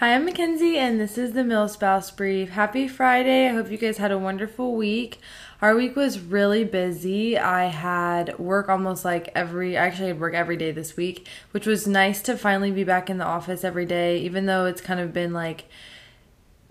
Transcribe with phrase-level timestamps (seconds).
[0.00, 2.50] Hi, I'm Mackenzie, and this is the Milspouse Brief.
[2.50, 3.48] Happy Friday.
[3.48, 5.20] I hope you guys had a wonderful week.
[5.62, 7.38] Our week was really busy.
[7.38, 11.64] I had work almost like every, I actually, had work every day this week, which
[11.64, 15.00] was nice to finally be back in the office every day, even though it's kind
[15.00, 15.64] of been like,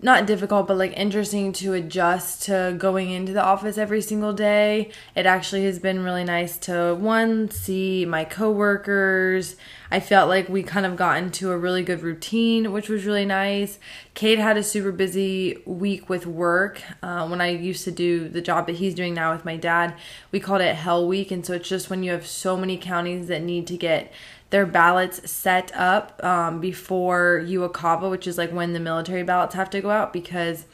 [0.06, 4.88] not difficult, but like interesting to adjust to going into the office every single day.
[5.16, 9.56] It actually has been really nice to one see my coworkers.
[9.90, 13.24] I felt like we kind of got into a really good routine, which was really
[13.24, 13.80] nice.
[14.14, 16.80] Cade had a super busy week with work.
[17.02, 19.94] Uh, when I used to do the job that he's doing now with my dad,
[20.30, 23.26] we called it Hell Week, and so it's just when you have so many counties
[23.26, 24.12] that need to get
[24.50, 29.70] their ballots set up um, before UOCAVA, which is like when the military ballots have
[29.70, 30.66] to go out because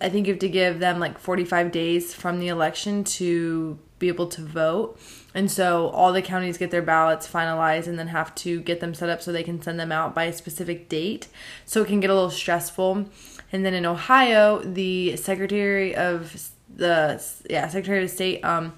[0.00, 4.08] I think you have to give them like 45 days from the election to be
[4.08, 4.98] able to vote.
[5.34, 8.94] And so all the counties get their ballots finalized and then have to get them
[8.94, 11.28] set up so they can send them out by a specific date.
[11.64, 13.06] So it can get a little stressful.
[13.52, 18.74] And then in Ohio, the Secretary of the yeah, Secretary of State um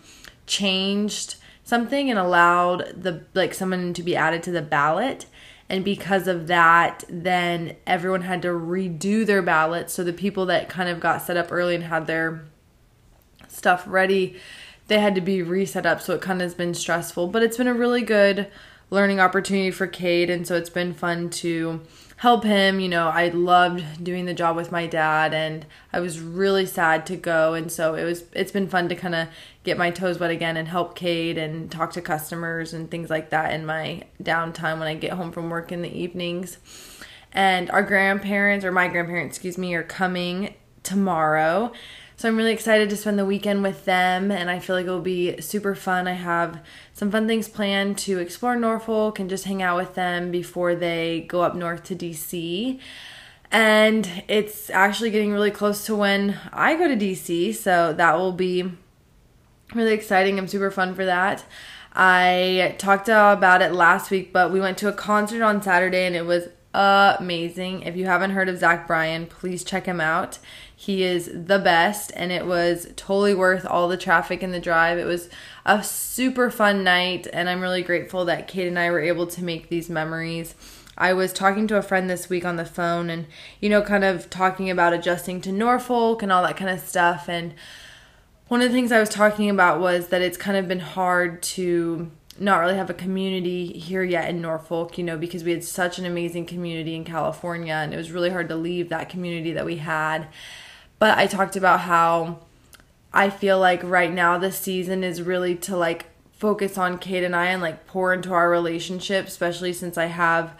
[0.46, 1.36] changed
[1.70, 5.24] something and allowed the like someone to be added to the ballot.
[5.70, 9.88] And because of that then everyone had to redo their ballot.
[9.88, 12.44] So the people that kind of got set up early and had their
[13.48, 14.36] stuff ready
[14.90, 16.02] they had to be reset up.
[16.02, 17.28] So it kind of has been stressful.
[17.28, 18.48] But it's been a really good
[18.90, 20.28] learning opportunity for Cade.
[20.28, 21.80] And so it's been fun to
[22.20, 22.80] help him.
[22.80, 27.06] You know, I loved doing the job with my dad and I was really sad
[27.06, 29.28] to go and so it was it's been fun to kind of
[29.64, 33.30] get my toes wet again and help Cade and talk to customers and things like
[33.30, 36.58] that in my downtime when I get home from work in the evenings.
[37.32, 41.72] And our grandparents or my grandparents, excuse me, are coming tomorrow
[42.20, 44.90] so I'm really excited to spend the weekend with them, and I feel like it
[44.90, 46.06] will be super fun.
[46.06, 46.60] I have
[46.92, 51.24] some fun things planned to explore Norfolk and just hang out with them before they
[51.28, 52.78] go up north to DC.
[53.50, 58.32] And it's actually getting really close to when I go to DC, so that will
[58.32, 58.70] be
[59.74, 60.38] really exciting.
[60.38, 61.42] I'm super fun for that.
[61.94, 66.14] I talked about it last week, but we went to a concert on Saturday and
[66.14, 67.80] it was amazing.
[67.80, 70.38] If you haven't heard of Zach Bryan, please check him out.
[70.80, 74.96] He is the best, and it was totally worth all the traffic in the drive.
[74.96, 75.28] It was
[75.66, 79.44] a super fun night, and I'm really grateful that Cade and I were able to
[79.44, 80.54] make these memories.
[80.96, 83.26] I was talking to a friend this week on the phone and,
[83.60, 87.28] you know, kind of talking about adjusting to Norfolk and all that kind of stuff.
[87.28, 87.52] And
[88.48, 91.42] one of the things I was talking about was that it's kind of been hard
[91.42, 95.62] to not really have a community here yet in Norfolk, you know, because we had
[95.62, 99.52] such an amazing community in California and it was really hard to leave that community
[99.52, 100.26] that we had.
[101.00, 102.40] But I talked about how
[103.12, 107.34] I feel like right now this season is really to like focus on Cade and
[107.34, 110.52] I and like pour into our relationship, especially since I have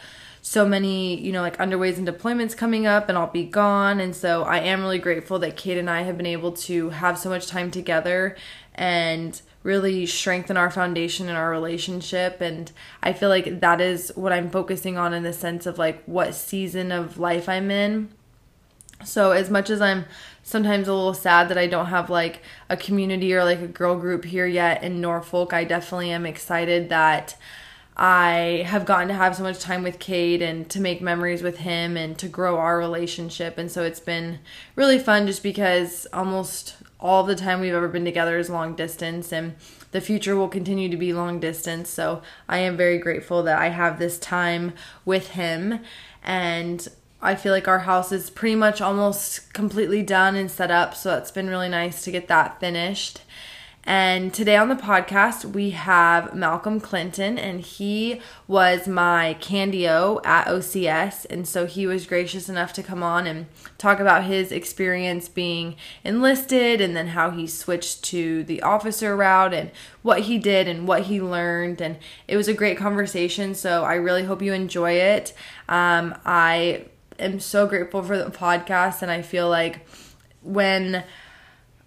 [0.42, 4.00] so many, you know, like underways and deployments coming up and I'll be gone.
[4.00, 7.18] And so I am really grateful that Cade and I have been able to have
[7.18, 8.34] so much time together
[8.74, 12.40] and really strengthen our foundation in our relationship.
[12.40, 12.72] And
[13.02, 16.34] I feel like that is what I'm focusing on in the sense of like what
[16.34, 18.08] season of life I'm in.
[19.04, 20.04] So, as much as I'm
[20.42, 23.96] sometimes a little sad that I don't have like a community or like a girl
[23.98, 27.36] group here yet in Norfolk, I definitely am excited that
[27.96, 31.58] I have gotten to have so much time with Cade and to make memories with
[31.58, 33.58] him and to grow our relationship.
[33.58, 34.38] And so it's been
[34.74, 39.32] really fun just because almost all the time we've ever been together is long distance
[39.32, 39.54] and
[39.92, 41.90] the future will continue to be long distance.
[41.90, 44.72] So I am very grateful that I have this time
[45.04, 45.80] with him
[46.22, 46.88] and
[47.22, 51.16] I feel like our house is pretty much almost completely done and set up, so
[51.18, 53.20] it's been really nice to get that finished.
[53.84, 60.46] And today on the podcast, we have Malcolm Clinton, and he was my Candio at
[60.46, 61.24] OCS.
[61.30, 63.46] And so he was gracious enough to come on and
[63.78, 69.54] talk about his experience being enlisted and then how he switched to the officer route
[69.54, 69.70] and
[70.02, 71.80] what he did and what he learned.
[71.80, 71.96] And
[72.28, 73.54] it was a great conversation.
[73.54, 75.32] So I really hope you enjoy it.
[75.70, 76.84] Um, I
[77.20, 79.86] am so grateful for the podcast, and I feel like
[80.42, 81.04] when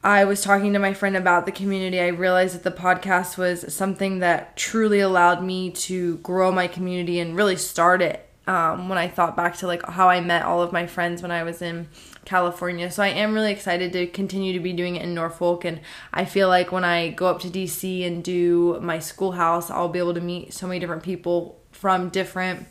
[0.04, 3.74] I was talking to my friend about the community, I realized that the podcast was
[3.74, 8.30] something that truly allowed me to grow my community and really start it.
[8.46, 11.32] Um, when I thought back to like how I met all of my friends when
[11.32, 11.88] I was in
[12.26, 12.92] California.
[12.92, 15.80] So I am really excited to continue to be doing it in Norfolk and
[16.12, 20.00] I feel like when I go up to DC and do my schoolhouse, I'll be
[20.00, 22.68] able to meet so many different people from different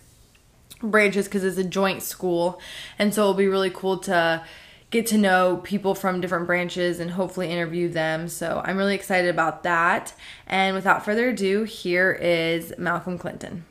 [0.82, 2.60] branches because it's a joint school.
[2.98, 4.44] And so it'll be really cool to
[4.90, 8.28] get to know people from different branches and hopefully interview them.
[8.28, 10.14] So I'm really excited about that.
[10.46, 13.64] And without further ado, here is Malcolm Clinton.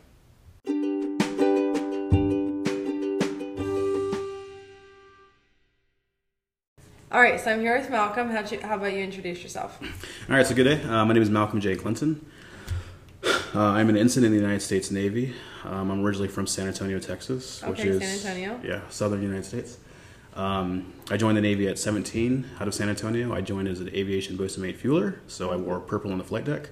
[7.11, 8.29] All right, so I'm here with Malcolm.
[8.29, 9.77] How, you, how about you introduce yourself?
[10.29, 10.81] All right, so good day.
[10.81, 11.75] Uh, my name is Malcolm J.
[11.75, 12.25] Clinton.
[13.23, 15.33] Uh, I'm an ensign in the United States Navy.
[15.65, 18.59] Um, I'm originally from San Antonio, Texas, which is San Antonio.
[18.63, 19.77] yeah, southern United States.
[20.35, 23.33] Um, I joined the Navy at 17 out of San Antonio.
[23.33, 26.45] I joined as an aviation bosun mate fueler, so I wore purple on the flight
[26.45, 26.69] deck.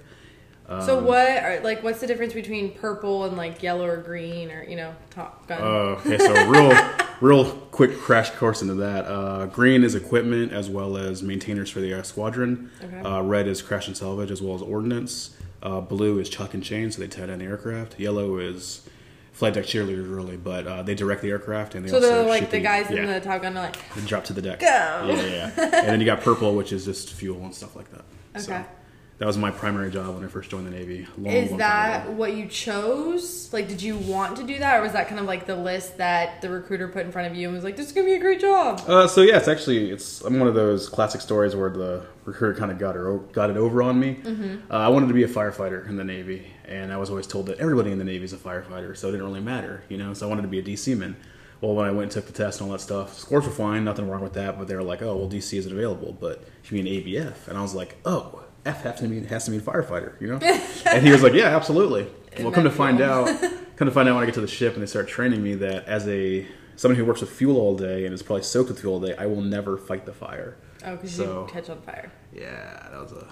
[0.85, 4.63] so what are like what's the difference between purple and like yellow or green or
[4.63, 5.61] you know Top Gun?
[5.61, 6.89] Uh, okay, so real,
[7.21, 9.05] real quick crash course into that.
[9.05, 12.71] Uh, green is equipment as well as maintainers for the uh, squadron.
[12.81, 12.99] Okay.
[13.01, 15.31] Uh, red is crash and salvage as well as ordnance.
[15.61, 17.99] Uh, blue is chuck and chain, so they tie down the aircraft.
[17.99, 18.87] Yellow is
[19.33, 22.25] flight deck cheerleaders, really, but uh, they direct the aircraft and they so also they're
[22.27, 24.59] like the guys yeah, in the Top Gun are like they drop to the deck.
[24.59, 24.65] Go!
[24.67, 25.51] Yeah, yeah, yeah.
[25.57, 28.41] and then you got purple, which is just fuel and stuff like that.
[28.41, 28.65] So Okay.
[29.19, 31.05] That was my primary job when I first joined the Navy.
[31.17, 33.51] Long, Is long that what you chose?
[33.51, 35.97] Like, did you want to do that, or was that kind of like the list
[35.97, 38.13] that the recruiter put in front of you and was like, "This is gonna be
[38.13, 38.81] a great job"?
[38.87, 42.57] Uh, so yeah, it's actually it's I'm one of those classic stories where the recruiter
[42.57, 44.19] kind of got her got it over on me.
[44.71, 47.47] Uh, I wanted to be a firefighter in the Navy, and I was always told
[47.47, 50.13] that everybody in the Navy is a firefighter, so it didn't really matter, you know.
[50.13, 51.17] So I wanted to be a DC man.
[51.59, 53.83] Well, when I went and took the test and all that stuff, scores were fine,
[53.83, 54.57] nothing wrong with that.
[54.57, 57.61] But they were like, "Oh, well, DC isn't available, but you mean ABF?" And I
[57.61, 60.37] was like, "Oh, F has to mean has to mean firefighter," you know.
[60.85, 62.07] and he was like, "Yeah, absolutely."
[62.39, 63.27] Well, come to find out,
[63.75, 65.55] come to find out when I get to the ship and they start training me
[65.55, 66.45] that as a
[66.75, 69.15] someone who works with fuel all day and is probably soaked with fuel all day,
[69.17, 70.55] I will never fight the fire.
[70.85, 72.11] Oh, because So- you catch on fire.
[72.33, 73.27] Yeah, that was a.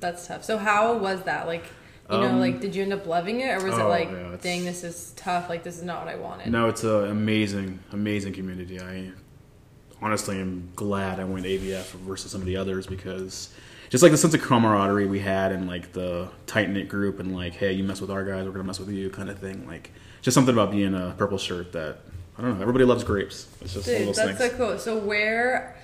[0.00, 0.44] That's tough.
[0.44, 1.48] So how was that?
[1.48, 1.64] Like,
[2.08, 4.08] you know, Um, like, did you end up loving it, or was it oh, like,
[4.10, 5.48] yeah, dang, this is tough.
[5.48, 6.52] Like, this is not what I wanted.
[6.52, 8.80] No, it's an amazing, amazing community.
[8.80, 9.10] I
[10.00, 13.48] honestly am glad I went ABF versus some of the others because
[13.90, 17.34] just like the sense of camaraderie we had and like the tight knit group and
[17.34, 19.66] like, hey, you mess with our guys, we're gonna mess with you, kind of thing.
[19.66, 19.90] Like,
[20.22, 22.00] just something about being a purple shirt that
[22.38, 22.62] I don't know.
[22.62, 23.48] Everybody loves grapes.
[23.60, 24.38] It's just Dude, that's things.
[24.38, 24.78] so cool.
[24.78, 25.76] So where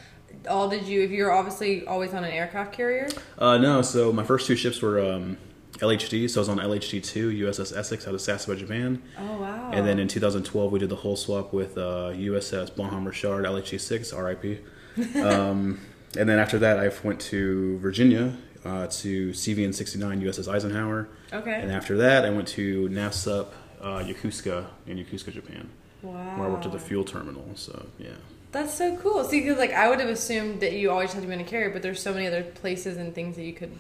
[0.49, 1.03] all did you?
[1.03, 3.09] If you're obviously always on an aircraft carrier.
[3.39, 5.37] Uh, no, so my first two ships were um,
[5.79, 6.31] LHD.
[6.31, 9.03] So I was on LHD two USS Essex out of Sasebo, Japan.
[9.19, 9.71] Oh wow.
[9.73, 13.81] And then in 2012, we did the whole swap with uh, USS Bonhomme Richard LHD
[13.81, 14.65] six RIP.
[15.17, 15.81] um,
[16.16, 21.08] and then after that, I went to Virginia uh, to CVN 69 USS Eisenhower.
[21.32, 21.61] okay.
[21.61, 23.49] And after that, I went to NAVSUP
[23.81, 25.69] uh, Yokosuka in Yokosuka, Japan,
[26.02, 26.12] wow.
[26.38, 27.44] where I worked at the fuel terminal.
[27.55, 28.11] So yeah.
[28.52, 29.25] That's so cool.
[29.25, 31.44] See, because like I would have assumed that you always had to be in a
[31.44, 33.72] carrier, but there's so many other places and things that you could.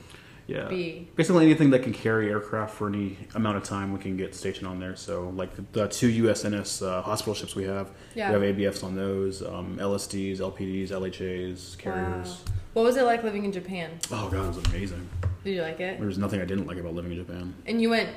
[0.46, 0.68] Yeah.
[0.68, 1.08] be.
[1.16, 4.66] Basically anything that can carry aircraft for any amount of time, we can get stationed
[4.66, 4.94] on there.
[4.96, 8.36] So, like the, the two USNS uh, hospital ships we have, Yeah.
[8.36, 12.28] we have ABFs on those, um, LSDs, LPDs, LHAs, carriers.
[12.28, 12.36] Wow.
[12.74, 13.90] What was it like living in Japan?
[14.10, 15.08] Oh god, it was amazing.
[15.44, 15.98] Did you like it?
[15.98, 17.54] There was nothing I didn't like about living in Japan.
[17.66, 18.10] And you went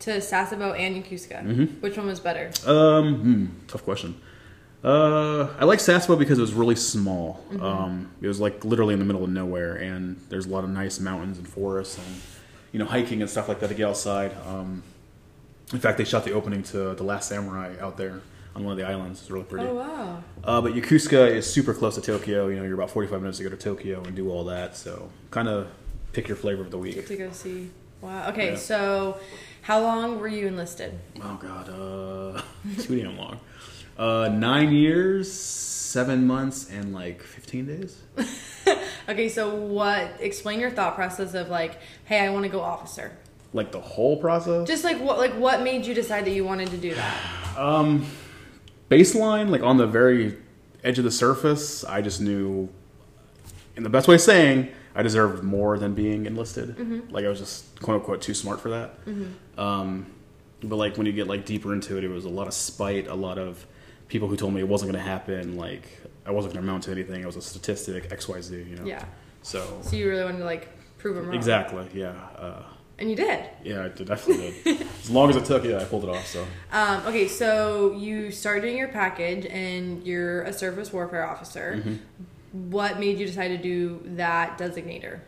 [0.00, 1.42] to Sasebo and Yokosuka.
[1.44, 1.80] Mhm.
[1.80, 2.50] Which one was better?
[2.66, 4.16] Um, hmm, tough question.
[4.84, 7.44] Uh, I like Sasebo because it was really small.
[7.60, 10.70] Um, it was like literally in the middle of nowhere, and there's a lot of
[10.70, 12.06] nice mountains and forests, and
[12.72, 14.34] you know hiking and stuff like that to get outside.
[14.46, 14.82] Um,
[15.72, 18.20] in fact, they shot the opening to The Last Samurai out there
[18.56, 19.20] on one of the islands.
[19.20, 19.66] It's really pretty.
[19.66, 20.22] Oh wow.
[20.42, 22.48] Uh, but Yokosuka is super close to Tokyo.
[22.48, 24.76] You know, you're about 45 minutes to go to Tokyo and do all that.
[24.76, 25.68] So kind of
[26.12, 27.06] pick your flavor of the Get week.
[27.06, 27.70] to go see.
[28.00, 28.28] Wow.
[28.30, 28.56] Okay, Yeah.
[28.56, 29.20] so
[29.62, 30.98] how long were you enlisted?
[31.22, 32.42] Oh god, uh,
[32.82, 33.38] too damn long.
[33.98, 38.02] Uh, nine years, seven months, and like 15 days.
[39.08, 40.16] Okay, so what?
[40.20, 43.16] Explain your thought process of like, hey, I want to go officer.
[43.52, 44.66] Like the whole process.
[44.66, 45.18] Just like what?
[45.18, 47.38] Like what made you decide that you wanted to do that?
[47.58, 48.06] Um,
[48.90, 50.38] baseline, like on the very
[50.82, 52.70] edge of the surface, I just knew,
[53.76, 57.10] in the best way of saying, I deserved more than being enlisted.
[57.12, 58.94] Like I was just quote unquote too smart for that.
[59.58, 60.06] Um,
[60.62, 63.06] but like when you get like deeper into it, it was a lot of spite,
[63.06, 63.66] a lot of
[64.12, 65.56] people who told me it wasn't going to happen.
[65.56, 65.84] Like
[66.26, 67.24] I wasn't going to amount to anything.
[67.24, 68.54] I was a statistic, X, Y, Z.
[68.70, 68.84] You know.
[68.84, 69.04] Yeah.
[69.42, 71.34] So So you really wanted to like prove them wrong.
[71.34, 72.62] exactly, yeah, uh,
[72.98, 73.40] And you did.
[73.64, 74.86] yeah, I did, definitely did.
[75.02, 76.26] as long as it took, yeah, I pulled it off.
[76.28, 76.46] So.
[76.70, 81.78] Um, okay, so you start doing your package and you're a surface warfare officer.
[81.78, 82.70] Mm-hmm.
[82.70, 85.20] What made you decide to do that designator?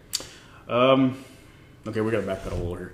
[0.68, 1.24] Um,
[1.88, 2.92] okay, we gotta back that a little here.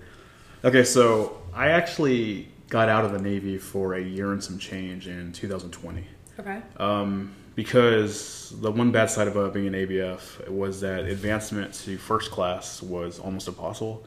[0.64, 5.06] Okay, so I actually got out of the Navy for a year and some change
[5.06, 6.04] in 2020.
[6.38, 6.62] Okay.
[6.78, 12.30] Um, because the one bad side about being an ABF was that advancement to first
[12.30, 14.06] class was almost impossible.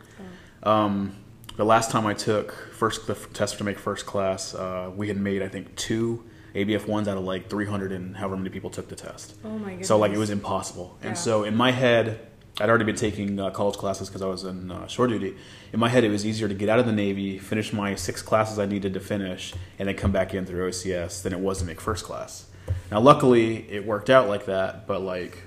[0.64, 1.16] Um,
[1.56, 5.18] the last time I took first the test to make first class, uh, we had
[5.18, 6.24] made I think two
[6.56, 9.36] ABF ones out of like 300 and however many people took the test.
[9.44, 9.88] Oh my goodness.
[9.88, 10.98] So like it was impossible.
[11.02, 11.10] Yeah.
[11.10, 12.20] And so in my head,
[12.60, 15.36] I'd already been taking uh, college classes because I was in uh, shore duty.
[15.72, 18.22] In my head, it was easier to get out of the Navy, finish my six
[18.22, 21.60] classes I needed to finish, and then come back in through OCS than it was
[21.60, 22.48] to make first class.
[22.92, 25.38] Now, luckily, it worked out like that, but like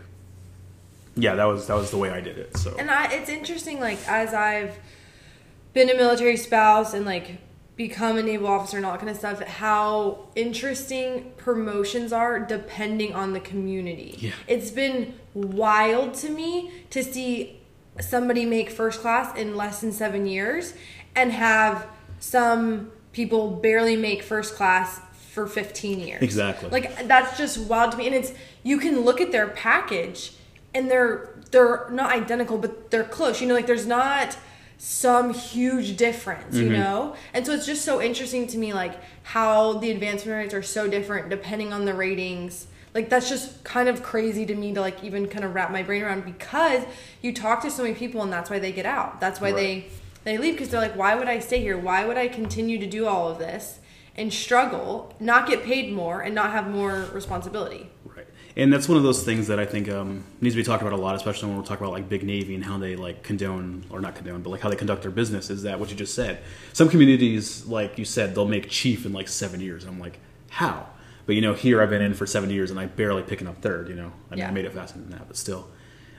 [1.17, 2.57] yeah, that was that was the way I did it.
[2.57, 4.79] So And I, it's interesting, like as I've
[5.73, 7.39] been a military spouse and like
[7.77, 13.15] become a naval officer and all that kind of stuff, how interesting promotions are depending
[13.15, 14.17] on the community.
[14.19, 14.33] Yeah.
[14.49, 17.61] It's been wild to me to see
[18.01, 20.73] somebody make first class in less than seven years
[21.15, 21.87] and have
[22.19, 25.01] some people barely make first class
[25.33, 26.23] for 15 years.
[26.23, 26.71] Exactly.
[26.71, 28.07] Like that's just wild to me.
[28.07, 30.33] And it's you can look at their package
[30.75, 33.41] and they're they're not identical, but they're close.
[33.41, 34.37] You know, like there's not
[34.79, 36.73] some huge difference, you mm-hmm.
[36.73, 37.17] know?
[37.33, 40.89] And so it's just so interesting to me like how the advancement rates are so
[40.89, 42.67] different depending on the ratings.
[42.95, 45.83] Like that's just kind of crazy to me to like even kind of wrap my
[45.83, 46.85] brain around because
[47.23, 49.21] you talk to so many people and that's why they get out.
[49.21, 49.57] That's why Right.
[49.57, 49.89] they
[50.25, 51.79] they leave because they're like why would I stay here?
[51.79, 53.81] Why would I continue to do all of this
[54.15, 57.91] and struggle, not get paid more and not have more responsibility?
[58.57, 60.95] And that's one of those things that I think um, needs to be talked about
[60.95, 63.85] a lot, especially when we're talking about like big navy and how they like condone
[63.91, 65.51] or not condone, but like how they conduct their business.
[65.51, 66.41] Is that what you just said?
[66.73, 69.85] Some communities, like you said, they'll make chief in like seven years.
[69.85, 70.87] I'm like, how?
[71.27, 73.61] But you know, here I've been in for seven years and I barely picking up
[73.61, 73.89] third.
[73.91, 74.49] You know, I mean, Yeah.
[74.49, 75.69] I made it faster than that, but still.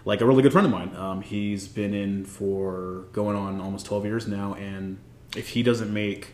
[0.05, 3.87] Like a really good friend of mine, um, he's been in for going on almost
[3.87, 4.99] 12 years now, and
[5.35, 6.33] if he doesn't make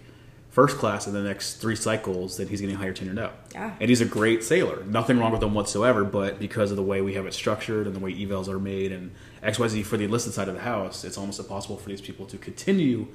[0.54, 3.34] first class in the next three cycles, then he's getting higher tenured out.
[3.54, 3.76] Yeah.
[3.80, 4.84] And he's a great sailor.
[4.84, 7.96] Nothing wrong with him whatsoever, but because of the way we have it structured and
[7.96, 11.18] the way evals are made and XYZ for the enlisted side of the house, it's
[11.18, 13.08] almost impossible for these people to continue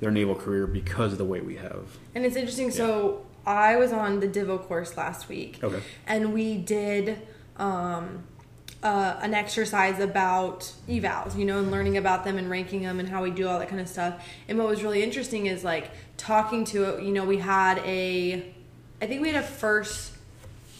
[0.00, 1.96] their naval career because of the way we have.
[2.14, 2.70] And it's interesting.
[2.70, 5.60] So I was on the Divo course last week.
[5.64, 5.80] Okay.
[6.06, 8.24] And we did um,
[8.82, 13.08] uh, an exercise about evals, you know, and learning about them and ranking them and
[13.08, 14.22] how we do all that kind of stuff.
[14.48, 17.04] And what was really interesting is like talking to it.
[17.04, 18.44] You know, we had a,
[19.00, 20.10] I think we had a first.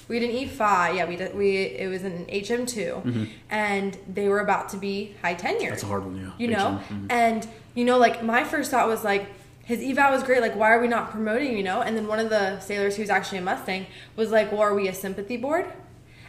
[0.09, 1.07] We had an E5, yeah.
[1.07, 5.61] We did, we it was an HM2, and they were about to be high tenure
[5.61, 5.71] Mm-hmm.
[5.71, 6.31] That's a hard one, yeah.
[6.39, 7.13] you know HM, mhm.
[7.13, 9.29] and you know like my first thought was like
[9.65, 12.19] his eval was great like why are we not promoting you know and then one
[12.19, 15.67] of the sailors who's actually a mustang was like well are we a sympathy board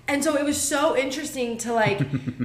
[0.08, 2.00] and so it was so interesting to like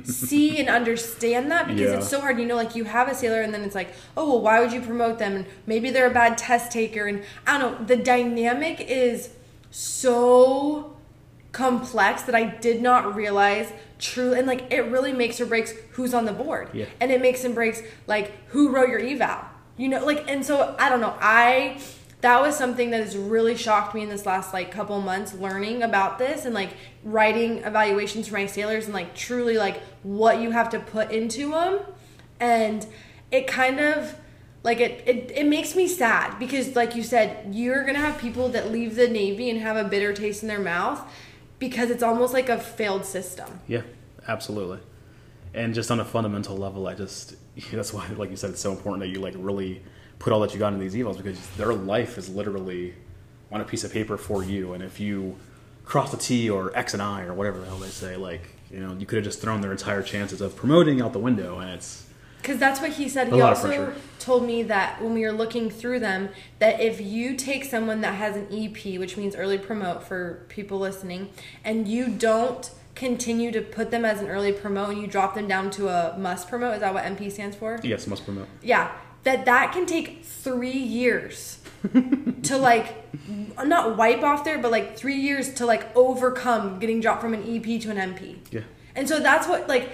[0.05, 1.97] see and understand that because Yeah.
[1.97, 4.27] it's so hard you know like you have a sailor and then it's like oh
[4.29, 7.59] well why would you promote them and maybe they're a bad test taker and i
[7.59, 9.31] don't know the dynamic is
[9.71, 10.95] so
[11.53, 16.15] complex that I did not realize true and like it really makes or breaks who's
[16.15, 16.69] on the board.
[16.73, 16.87] Yeah.
[17.01, 19.45] And it makes and breaks like who wrote your eval.
[19.77, 21.17] You know, like and so I don't know.
[21.21, 21.81] I
[22.21, 25.83] that was something that has really shocked me in this last like couple months learning
[25.83, 26.71] about this and like
[27.05, 31.51] writing evaluations for my sailors and like truly like what you have to put into
[31.53, 31.81] them
[32.41, 32.87] and
[33.31, 34.17] it kind of
[34.65, 38.49] like it, it it makes me sad because like you said you're gonna have people
[38.49, 41.01] that leave the navy and have a bitter taste in their mouth
[41.59, 43.83] because it's almost like a failed system Yeah,
[44.27, 44.81] absolutely.
[45.55, 47.37] And just on a fundamental level, I just
[47.73, 49.83] that's why, like you said, it's so important that you like really
[50.19, 52.95] put all that you got into these evals because their life is literally
[53.51, 54.73] on a piece of paper for you.
[54.73, 55.37] And if you
[55.85, 58.81] cross the T or X and I or whatever the hell they say, like you
[58.81, 61.59] know, you could have just thrown their entire chances of promoting out the window.
[61.59, 62.09] And it's
[62.41, 66.01] because that's what he said he also told me that when we were looking through
[66.01, 66.29] them
[66.61, 70.79] that if you take someone that has an ep which means early promote for people
[70.79, 71.29] listening
[71.65, 75.47] and you don't continue to put them as an early promote and you drop them
[75.47, 78.47] down to a must promote is that what mp stands for yes, must promote.
[78.63, 78.91] yeah
[79.29, 80.71] that that can take three
[81.01, 81.59] years
[82.49, 82.89] to like
[83.65, 87.43] not wipe off there but like three years to like overcome getting dropped from an
[87.55, 88.63] ep to an mp Yeah.
[88.97, 89.91] and so that's what like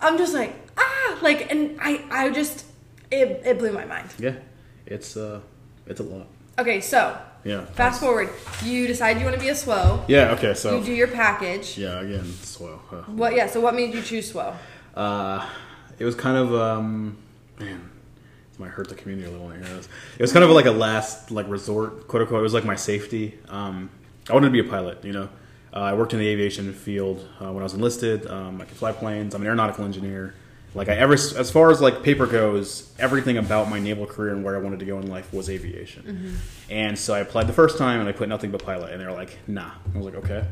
[0.00, 2.64] i'm just like ah like and i i just
[3.10, 4.36] it, it blew my mind Yeah,
[4.86, 5.40] it's uh,
[5.86, 6.26] it's a lot.
[6.58, 7.00] okay so
[7.44, 7.66] Yeah.
[7.80, 8.30] fast forward
[8.64, 10.34] you decide you want to be a SWO Yeah.
[10.36, 10.54] Okay.
[10.54, 12.24] So you do your package yeah, again,
[12.54, 12.80] slow.
[12.90, 14.54] Uh, what yeah so what made you choose SWO
[14.96, 15.38] Uh,
[15.98, 17.16] it was kind of um,
[17.60, 17.80] man,
[18.58, 19.46] might hurt the community a little.
[19.46, 19.88] when I hear this.
[20.18, 22.40] It was kind of like a last like resort, quote unquote.
[22.40, 23.38] It was like my safety.
[23.48, 23.90] Um,
[24.28, 25.04] I wanted to be a pilot.
[25.04, 25.28] You know,
[25.72, 28.26] uh, I worked in the aviation field uh, when I was enlisted.
[28.26, 29.34] Um, I could fly planes.
[29.34, 30.34] I'm an aeronautical engineer.
[30.74, 34.42] Like I ever, as far as like paper goes, everything about my naval career and
[34.42, 36.38] where I wanted to go in life was aviation.
[36.70, 39.04] And so I applied the first time and I put nothing but pilot, and they
[39.04, 40.46] were like, "Nah." I was like, "Okay."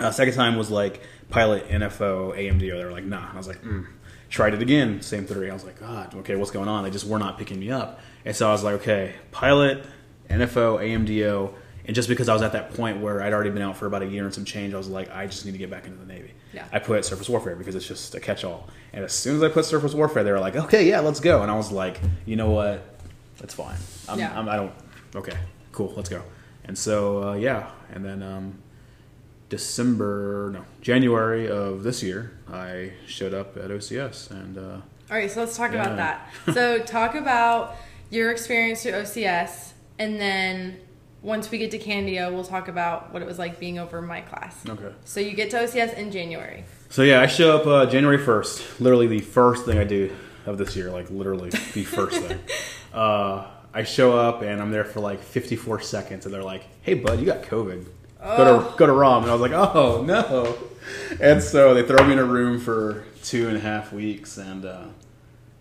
[0.00, 2.78] Uh, second time was like pilot, NFO, AMD, AMDO.
[2.78, 3.32] They were like, nah.
[3.32, 3.86] I was like, mm.
[4.28, 5.48] Tried it again, same three.
[5.50, 6.84] I was like, God, okay, what's going on?
[6.84, 8.00] They just were not picking me up.
[8.24, 9.84] And so I was like, okay, pilot,
[10.28, 11.54] NFO, AMDO.
[11.86, 14.02] And just because I was at that point where I'd already been out for about
[14.02, 15.96] a year and some change, I was like, I just need to get back into
[15.98, 16.32] the Navy.
[16.52, 16.66] Yeah.
[16.70, 18.68] I put surface warfare because it's just a catch all.
[18.92, 21.40] And as soon as I put surface warfare, they were like, okay, yeah, let's go.
[21.40, 22.84] And I was like, you know what?
[23.38, 23.78] That's fine.
[24.06, 24.38] I'm, Yeah.
[24.38, 24.72] I'm, I don't,
[25.14, 25.38] okay,
[25.72, 26.22] cool, let's go.
[26.64, 27.70] And so, uh, yeah.
[27.90, 28.58] And then, um,
[29.48, 34.58] December, no, January of this year, I showed up at OCS and.
[34.58, 34.60] Uh,
[35.10, 35.82] All right, so let's talk Yeah.
[35.82, 36.54] about that.
[36.54, 37.76] So talk about
[38.10, 40.78] your experience through OCS, and then
[41.22, 44.20] once we get to Candia, we'll talk about what it was like being over my
[44.20, 44.56] class.
[44.68, 44.92] okay.
[45.04, 46.64] So you get to OCS in January.
[46.90, 48.80] So yeah, I show up uh, January first.
[48.80, 50.14] Literally the first thing I do
[50.46, 52.38] of this year, like literally the first thing.
[52.90, 56.94] Uh, I show up and I'm there for like 54 seconds, and they're like, "Hey,
[56.94, 57.84] bud, you got COVID.
[58.20, 60.56] Go to go to ROM." And I was like, "Oh no!"
[61.20, 64.64] And so they throw me in a room for two and a half weeks, and
[64.64, 64.84] uh,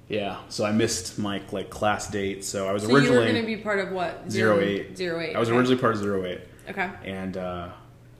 [0.08, 2.46] yeah, so I missed my like class date.
[2.46, 4.30] So I was So you were originally going to be part of what?
[4.32, 4.98] zero eight.
[4.98, 5.36] Zero eight.
[5.36, 5.58] I was okay.
[5.58, 6.90] originally part of zero eight, okay.
[7.04, 7.70] and uh,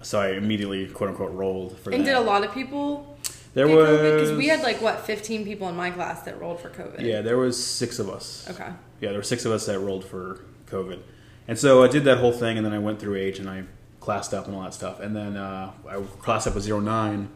[0.02, 2.06] so I immediately quote unquote rolled for And that.
[2.06, 3.18] did a lot of people
[3.54, 6.70] there was Because we had like what, fifteen people in my class that rolled for
[6.70, 7.02] COVID.
[7.02, 8.48] Yeah, there was six of us.
[8.50, 8.70] Okay.
[9.02, 11.00] Yeah, there were six of us that rolled for COVID,
[11.48, 13.64] and so I did that whole thing, and then I went through H and I
[14.08, 17.28] classed up and all that stuff, and then uh, I classed up with zero nine,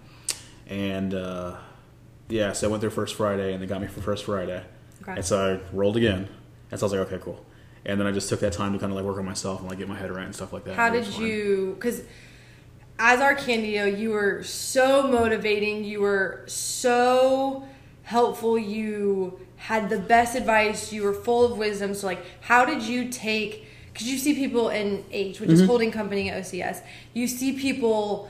[0.67, 1.57] and uh,
[2.29, 4.63] yeah, so I went through first Friday, and they got me for first Friday,
[5.01, 5.11] Okay.
[5.17, 6.29] and so I rolled again,
[6.71, 7.45] and so I was like, okay, cool,
[7.85, 9.67] and then I just took that time to kind of like work on myself and
[9.67, 10.75] like get my head right and stuff like that.
[10.75, 11.73] How did you?
[11.75, 12.03] Because
[12.97, 15.83] as our Candio, you were so motivating.
[15.83, 17.67] You were so
[18.03, 18.57] helpful.
[18.57, 20.93] You had the best advice.
[20.93, 21.93] You were full of wisdom.
[21.95, 23.65] So, like, how did you take?
[23.93, 25.61] Because you see people in H, which Mm-hmm.
[25.61, 26.81] is holding company at OCS.
[27.13, 28.29] You see people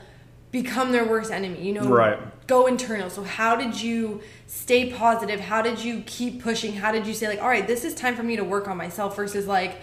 [0.50, 1.62] become their worst enemy.
[1.62, 2.18] You know, Right.
[2.48, 3.08] Go internal.
[3.08, 5.38] So, how did you stay positive?
[5.40, 6.74] How did you keep pushing?
[6.74, 8.76] How did you say like, all right, this is time for me to work on
[8.76, 9.76] myself versus like,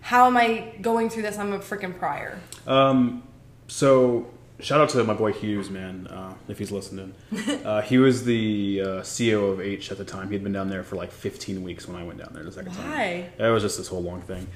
[0.00, 1.36] how am I going through this?
[1.38, 2.40] I'm a freaking prior.
[2.66, 3.22] Um,
[3.68, 4.26] so
[4.60, 7.14] shout out to my boy Hughes, man, uh, if he's listening.
[7.66, 10.30] Uh, he was the uh, CEO of H at the time.
[10.30, 12.72] He'd been down there for like 15 weeks when I went down there the second
[12.74, 12.90] time.
[12.90, 13.30] Why?
[13.38, 14.46] It was just this whole long thing.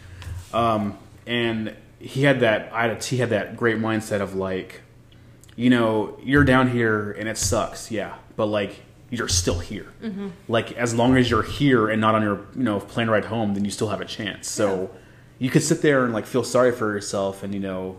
[0.52, 2.70] Um, and he had that.
[2.72, 4.80] I had he had that great mindset of like,
[5.56, 9.92] you know, you're down here and it sucks, yeah, but like you're still here.
[10.48, 13.54] Like as long as you're here and not on your you know plane ride home,
[13.54, 14.48] then you still have a chance.
[14.48, 14.90] So
[15.38, 17.98] you could sit there and like feel sorry for yourself and you know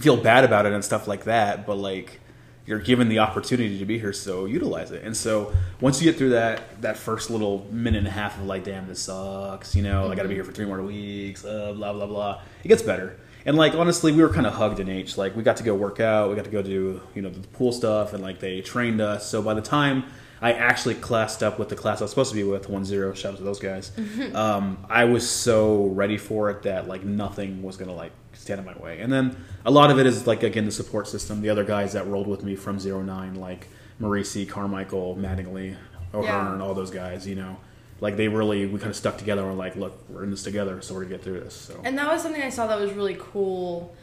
[0.00, 2.20] feel bad about it and stuff like that, but like
[2.66, 5.02] you're given the opportunity to be here, so utilize it.
[5.02, 8.44] And so once you get through that that first little minute and a half of
[8.44, 11.44] like, damn, this sucks, you know, I got to be here for three more weeks,
[11.44, 12.42] uh, blah blah blah.
[12.62, 13.16] It gets better.
[13.46, 15.16] And like honestly, we were kind of hugged in H.
[15.16, 17.46] Like we got to go work out, we got to go do you know the
[17.48, 19.28] pool stuff, and like they trained us.
[19.28, 20.04] So by the time
[20.42, 23.12] I actually classed up with the class I was supposed to be with, one zero.
[23.14, 23.92] Shout out to those guys.
[24.34, 28.66] um, I was so ready for it that like nothing was gonna like stand in
[28.66, 29.00] my way.
[29.00, 31.40] And then a lot of it is like again the support system.
[31.42, 33.68] The other guys that rolled with me from zero nine, like
[34.00, 35.76] Marisi, Carmichael, Mattingly,
[36.14, 36.64] O'Hearn, Yeah.
[36.64, 37.26] all those guys.
[37.28, 37.58] You know,
[38.00, 39.42] like they really we kind of stuck together.
[39.42, 41.54] and We're like, look, we're in this together, so we're gonna get through this.
[41.54, 43.94] So And that was something I saw that was really cool.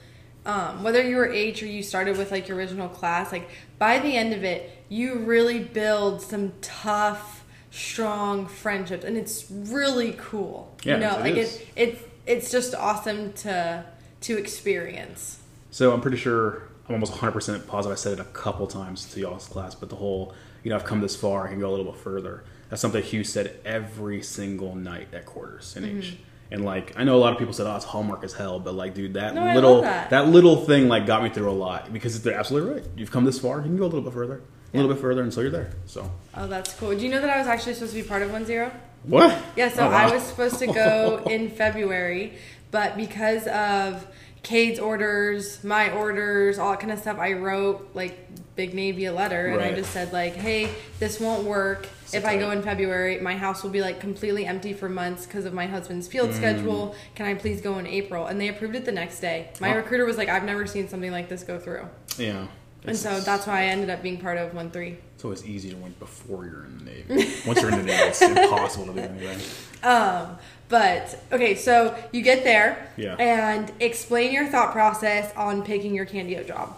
[0.45, 3.99] Um, whether you were H or you started with like your original class, like by
[3.99, 10.73] the end of it, you really build some tough, strong friendships, and it's really cool.
[10.83, 11.57] Yeah, you know, it like is.
[11.57, 13.83] it, it's it's just awesome to
[14.27, 15.39] to experience.
[15.71, 19.19] So I'm pretty sure I'm almost 100% positive I said it a couple times to
[19.19, 21.73] y'all's class, but the whole, you know, I've come this far, I can go a
[21.73, 22.43] little bit further.
[22.69, 25.97] That's something Hugh said every single night at quarters in Mm-hmm.
[25.99, 26.17] H.
[26.49, 28.73] And like, I know a lot of people said, "Oh, it's Hallmark as hell," but
[28.73, 30.27] like, dude, that No, little love that.
[30.29, 32.83] little thing like got me through a lot because they're absolutely right.
[32.95, 34.41] You've come this far, you can go a little bit further,
[34.73, 35.71] a little bit further, and so you're there.
[35.87, 36.95] So Oh, that's cool.
[36.95, 38.71] Do you know that I was actually supposed to be part of One Zero?
[39.03, 39.37] what?
[39.57, 40.07] Yeah, so Oh, wow.
[40.07, 42.35] I was supposed to go in February,
[42.71, 44.07] but because of
[44.47, 48.17] Cade's orders, my orders, all that kind of stuff, I wrote like
[48.55, 51.87] Big Navy a letter and I just said like, "Hey, this won't work.
[52.13, 55.43] if I go in February, my house will be like completely empty for months because
[55.43, 56.11] of my husband's Mm.
[56.13, 56.95] field schedule.
[57.15, 59.49] Can I please go in April?" And they approved it the next day.
[59.59, 59.75] My Oh.
[59.75, 61.85] recruiter was like, "I've never seen something like this go through."
[62.17, 62.47] Yeah.
[62.85, 64.95] And so that's why I ended up being part of 1-3.
[65.15, 66.85] It's always easy to win before you're in the
[67.17, 67.33] Navy.
[67.45, 69.39] Once you're in the Navy, it's impossible to do anything.
[69.83, 70.37] Um,
[70.69, 73.15] but okay, so you get there Yeah.
[73.15, 76.75] and explain your thought process on picking your Candio job.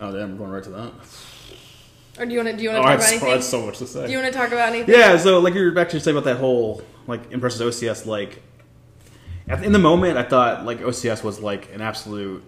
[0.00, 0.92] Oh, damn, we're going right to that.
[2.18, 3.26] Or do you want to do you Oh, want to I talk about had so,
[3.26, 3.30] I anything?
[3.30, 4.06] had so much to say.
[4.06, 4.94] do you want to talk about anything?
[4.94, 8.04] Yeah, so like you're back to say about that whole like impressive OCS.
[8.06, 8.42] Like
[9.48, 12.42] in the moment, I thought like OCS was like an absolute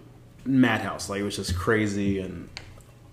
[0.45, 1.09] madhouse.
[1.09, 2.49] Like it was just crazy and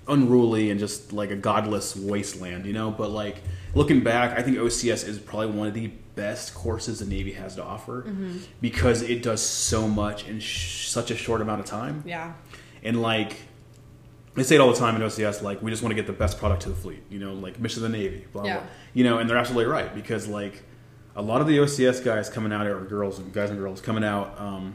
[0.08, 2.90] unruly and just like a godless wasteland, you know.
[2.90, 3.42] But like
[3.74, 7.54] looking back, I think OCS is probably one of the best courses the Navy has
[7.56, 8.06] to offer
[8.60, 12.02] because it does so much in sh- such a short amount of time.
[12.06, 12.32] Yeah.
[12.82, 13.36] And like
[14.34, 16.12] they say it all the time in OCS, like we just want to get the
[16.12, 18.58] best product to the fleet, you know, like mission of the Navy, blah Yeah.
[18.58, 18.66] blah.
[18.94, 20.62] You know, and they're absolutely right because like
[21.16, 24.04] a lot of the OCS guys coming out, or girls and guys and girls coming
[24.04, 24.74] out, um,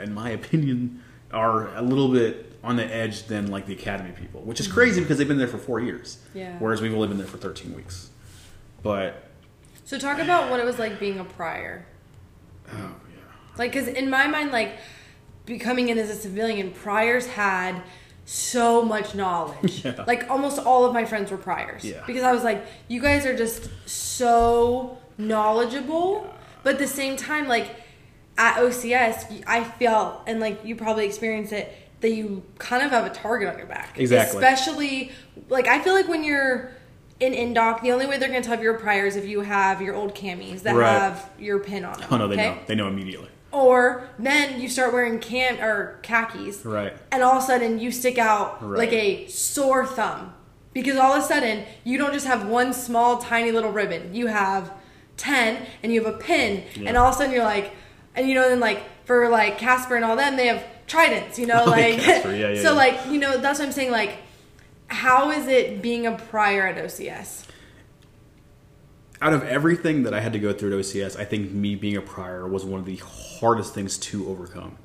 [0.00, 1.02] in my opinion,
[1.32, 4.96] are a little bit on the edge than like the academy people, which is crazy
[4.96, 5.04] mm-hmm.
[5.04, 6.18] because they've been there for four years.
[6.34, 6.56] Yeah.
[6.58, 8.10] Whereas we've only been there for 13 weeks.
[8.82, 9.28] But
[9.84, 11.86] So talk about what it was like being a prior.
[12.72, 13.20] oh yeah,
[13.56, 14.76] Like, because in my mind, like
[15.46, 17.82] becoming in as a civilian, priors had
[18.24, 19.84] so much knowledge.
[19.84, 20.04] Yeah.
[20.06, 21.84] Like almost all of my friends were priors.
[21.84, 22.02] Yeah.
[22.06, 27.48] Because I was like, you guys are just so knowledgeable, but at the same time,
[27.48, 27.76] like
[28.36, 33.04] at OCS, I felt and like you probably experienced it that you kind of have
[33.06, 33.98] a target on your back.
[33.98, 34.36] Exactly.
[34.38, 35.12] Especially
[35.48, 36.70] like I feel like when you're
[37.20, 39.40] in Indoc, the only way they're gonna tell if you're a prior is if you
[39.40, 40.88] have your old camis that Right.
[41.00, 42.08] have your pin on them.
[42.12, 42.50] oh no, they okay?
[42.50, 43.28] know, they know immediately.
[43.50, 46.92] Or then you start wearing cam or khakis, Right.
[47.10, 48.78] and all of a sudden you stick out Right.
[48.78, 50.34] like a sore thumb
[50.72, 54.14] because all of a sudden you don't just have one small tiny little ribbon.
[54.14, 54.70] You have
[55.16, 56.88] ten, and you have a pin, Yeah.
[56.90, 57.72] and all of a sudden you're like,
[58.14, 61.38] and you know then like for like Casper and all them, they have tridents.
[61.38, 62.76] You know, Oh, like yeah, yeah, so yeah.
[62.76, 63.90] like you know that's what I'm saying.
[63.92, 64.16] Like,
[64.88, 67.44] how is it being a prior at OCS?
[69.20, 71.96] Out of everything that I had to go through at OCS, I think me being
[71.96, 72.96] a prior was one of the
[73.40, 74.78] hardest things to overcome.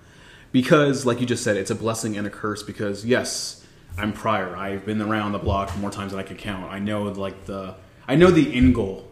[0.52, 2.64] Because, like you just said, it's a blessing and a curse.
[2.64, 3.64] Because yes,
[3.98, 4.56] I'm prior.
[4.56, 6.72] I've been around the block more times than I can count.
[6.72, 7.76] I know like the
[8.08, 9.10] I know the end goal.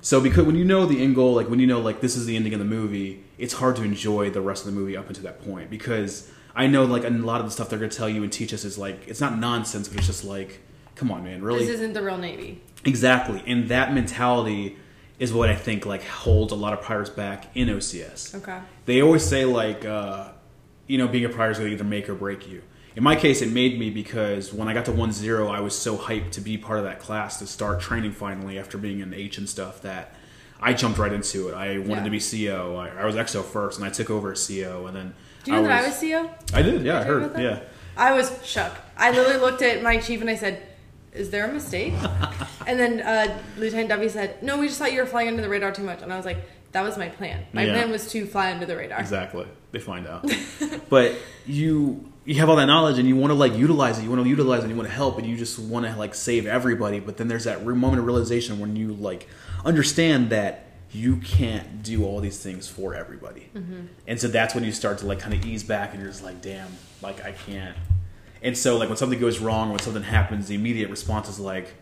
[0.00, 2.26] So because when you know the end goal, like when you know like this is
[2.26, 5.08] the ending of the movie, it's hard to enjoy the rest of the movie up
[5.08, 5.70] until that point.
[5.70, 8.52] Because I know like a lot of the stuff they're gonna tell you and teach
[8.52, 10.60] us is like it's not nonsense, but it's just like,
[10.96, 11.60] come on, man, really.
[11.60, 12.60] This isn't the real Navy.
[12.84, 14.76] Exactly, and that mentality
[15.18, 18.34] is what I think like holds a lot of priors back in OCS.
[18.34, 18.58] Okay.
[18.84, 20.30] They always say like, uh,
[20.86, 22.62] you know, being a prior is going to either make or break you.
[22.96, 25.76] In my case, it made me because when I got to one zero, I was
[25.76, 29.12] so hyped to be part of that class to start training finally after being in
[29.12, 30.14] H and stuff that
[30.60, 31.54] I jumped right into it.
[31.54, 32.04] I wanted Yeah.
[32.04, 32.76] to be CO.
[32.76, 35.56] I, I was EXO first, and I took over as CO, and then Do you
[35.60, 36.30] know that I was CO?
[36.56, 37.60] I did, yeah, I Did hear heard, yeah.
[37.96, 38.72] I was shook.
[38.96, 40.62] I literally looked at my chief and I said,
[41.12, 41.94] "Is there a mistake?"
[42.66, 45.48] and then uh, Lieutenant Dovey said, "No, we just thought you were flying under the
[45.48, 46.38] radar too much." And I was like,
[46.72, 47.44] "That was my plan.
[47.52, 47.72] My Yeah.
[47.74, 49.46] plan was to fly under the radar." Exactly.
[49.72, 50.28] They find out.
[50.88, 51.12] but
[51.46, 54.02] you you have all that knowledge and you want to like utilize it.
[54.02, 54.64] You want to utilize it.
[54.64, 57.00] and You want to help, and you just want to like save everybody.
[57.00, 59.28] But then there's that moment of realization when you like
[59.64, 63.86] understand that you can't do all these things for everybody, mm-hmm.
[64.06, 66.22] and so that's when you start to like kind of ease back, and you're just
[66.22, 66.68] like, damn,
[67.02, 67.76] like I can't.
[68.42, 71.74] And so like when something goes wrong, when something happens, the immediate response is like,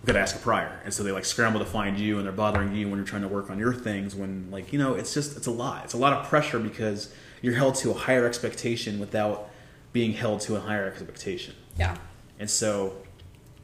[0.00, 0.80] we gotta ask a prior.
[0.84, 3.22] And so they like scramble to find you and they're bothering you when you're trying
[3.22, 5.84] to work on your things when like, you know, it's just it's a lot.
[5.84, 9.50] It's a lot of pressure because you're held to a higher expectation without
[9.94, 11.54] being held to a higher expectation.
[11.78, 11.96] Yeah.
[12.38, 12.96] And so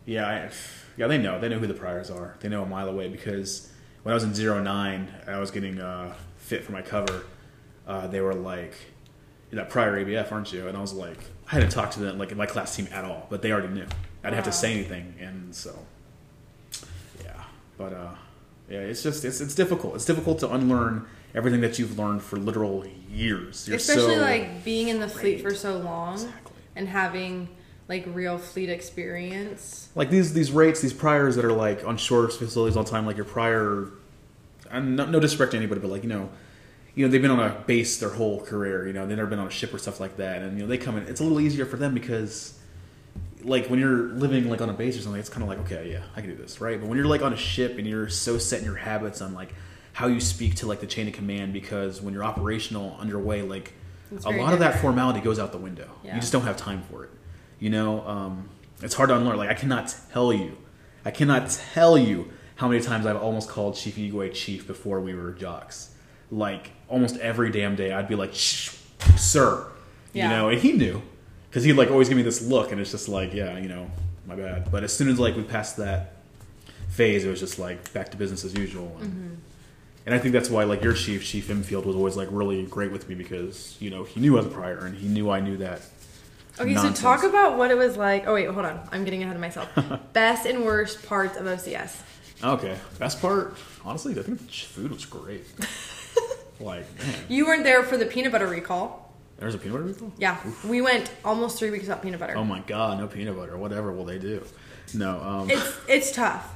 [0.06, 0.50] yeah, I,
[0.96, 1.38] yeah, they know.
[1.38, 2.36] They know who the priors are.
[2.40, 3.70] They know a mile away because
[4.02, 7.24] when I was in zero nine, I was getting uh, fit for my cover.
[7.86, 8.74] Uh, they were like,
[9.50, 12.16] "You're that prior ABF, aren't you?" And I was like, I hadn't talked to them
[12.16, 13.86] like in my class team at all, but they already knew.
[14.22, 15.76] I didn't have to say anything, and so
[17.24, 17.42] yeah.
[17.76, 18.14] But uh,
[18.68, 19.96] yeah, it's just it's it's difficult.
[19.96, 23.66] It's difficult to unlearn everything that you've learned for literal years.
[23.68, 26.56] You're Especially so- like being in the fleet for so long Exactly.
[26.76, 27.48] and having
[27.88, 29.88] like real fleet experience.
[29.94, 33.06] like these these rates, these priors that are like on shore facilities all the time,
[33.06, 33.88] like your prior.
[34.70, 36.30] And no, no disrespect to anybody, but like you know,
[36.94, 38.86] you know they've been on a base their whole career.
[38.86, 40.68] You know they've never been on a ship or stuff like that, and you know
[40.68, 41.04] they come in.
[41.08, 42.56] It's a little easier for them because,
[43.42, 45.90] like when you're living like on a base or something, it's kind of like okay,
[45.90, 46.78] yeah, I can do this, right?
[46.78, 49.34] But when you're like on a ship and you're so set in your habits on
[49.34, 49.52] like
[49.92, 53.72] how you speak to like the chain of command, because when you're operational underway, like
[54.24, 55.88] a lot of that formality goes out the window.
[56.04, 56.14] Yeah.
[56.14, 57.10] You just don't have time for it.
[57.58, 58.48] You know, um,
[58.82, 59.36] it's hard to unlearn.
[59.36, 60.56] Like I cannot tell you,
[61.04, 65.14] I cannot tell you how many times I've almost called Chief Igwe Chief before we
[65.14, 65.94] were jocks.
[66.30, 68.76] Like almost every damn day, I'd be like, Shh,
[69.16, 69.66] "Sir,"
[70.12, 70.24] Yeah.
[70.24, 71.02] you know, and he knew
[71.48, 73.90] because he'd like always give me this look, and it's just like, yeah, you know,
[74.26, 74.70] my bad.
[74.70, 76.16] But as soon as like we passed that
[76.88, 78.96] phase, it was just like back to business as usual.
[79.00, 79.34] And, Mm-hmm.
[80.10, 82.90] And I think that's why like your chief, Chief Infield, was always like really great
[82.90, 85.38] with me because you know he knew I was a prior and he knew I
[85.38, 85.82] knew that.
[86.58, 86.98] Okay, nonsense.
[86.98, 88.26] so talk about what it was like.
[88.26, 88.88] Oh wait, hold on.
[88.90, 89.68] I'm getting ahead of myself.
[90.12, 92.02] Best and worst parts of OCS.
[92.42, 95.44] Okay, best part, honestly, I think the food was great.
[96.60, 99.12] like, man, You weren't there for the peanut butter recall.
[99.38, 100.12] there's a peanut butter recall.
[100.16, 102.36] Yeah, we went almost three weeks without peanut butter.
[102.36, 103.56] Oh my god, no peanut butter.
[103.58, 104.42] Whatever will they do?
[104.94, 106.50] No, um, It's it's tough.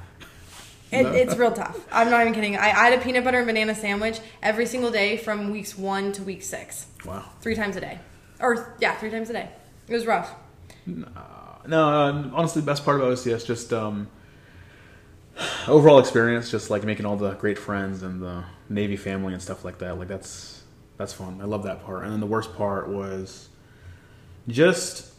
[0.91, 1.13] It, No.
[1.13, 1.87] It's real tough.
[1.91, 2.57] I'm not even kidding.
[2.57, 6.13] I, I had a peanut butter and banana sandwich every single day from weeks one
[6.13, 7.25] to week six, wow.
[7.41, 7.99] three times a day,
[8.41, 9.49] or yeah, three times a day.
[9.89, 10.35] It was rough.
[10.87, 14.09] No, uh, honestly, the best part about OCS just um,
[15.67, 19.65] overall experience, just like making all the great friends and the Navy family and stuff
[19.65, 19.99] like that.
[19.99, 20.63] Like that's
[20.97, 21.41] that's fun.
[21.41, 22.05] I love that part.
[22.05, 23.49] And then the worst part was
[24.47, 25.13] just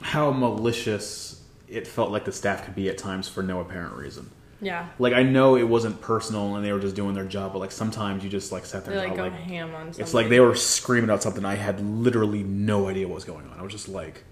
[0.00, 4.30] how malicious it felt like the staff could be at times for no apparent reason.
[4.60, 4.88] Yeah.
[4.98, 7.72] Like I know it wasn't personal and they were just doing their job, but like
[7.72, 10.02] sometimes you just like sat there They and like like ham on something.
[10.02, 11.44] it's like they were screaming out something.
[11.44, 13.58] I had literally no idea what was going on.
[13.58, 14.24] I was just like,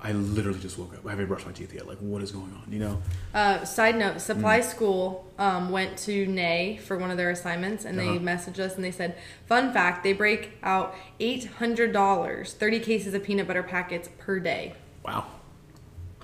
[0.00, 1.04] I literally just woke up.
[1.06, 1.88] I haven't brushed my teeth yet.
[1.88, 2.70] Like, what is going on?
[2.70, 3.02] You know?
[3.34, 4.64] Uh, side note: Supply Mm.
[4.64, 8.18] School um, went to NAY for one of their assignments, and they Uh-huh.
[8.18, 13.14] messaged us and they said, "Fun fact: They break out eight hundred dollars, thirty cases
[13.14, 14.74] of peanut butter packets per day.
[15.04, 15.24] Wow.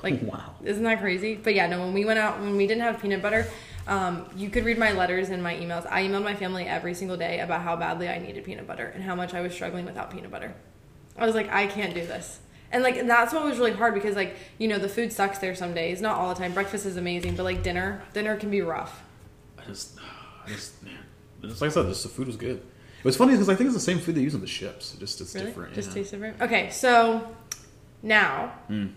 [0.03, 0.55] Like, Wow.
[0.65, 1.35] isn't that crazy?
[1.37, 1.81] But yeah, no.
[1.81, 3.47] When we went out, when we didn't have peanut butter,
[3.87, 5.87] um, you could read my letters and my emails.
[5.91, 9.03] I emailed my family every single day about how badly I needed peanut butter and
[9.03, 10.55] how much I was struggling without peanut butter.
[11.17, 12.41] I was like, I can't do this.
[12.71, 15.55] And like that's what was really hard because like you know the food sucks there
[15.55, 16.55] some days, not all the time.
[16.55, 19.03] Breakfast is amazing, but like dinner, dinner can be rough.
[19.59, 19.99] I just,
[20.47, 20.95] I just, man.
[21.43, 22.57] Just like I said, just the food was good.
[22.57, 24.95] It was funny because I think it's the same food they use on the ships.
[24.95, 25.75] It just it's Really, different.
[25.75, 25.95] just yeah.
[25.97, 26.41] tastes different.
[26.41, 27.35] Okay, so
[28.03, 28.93] now, Mm.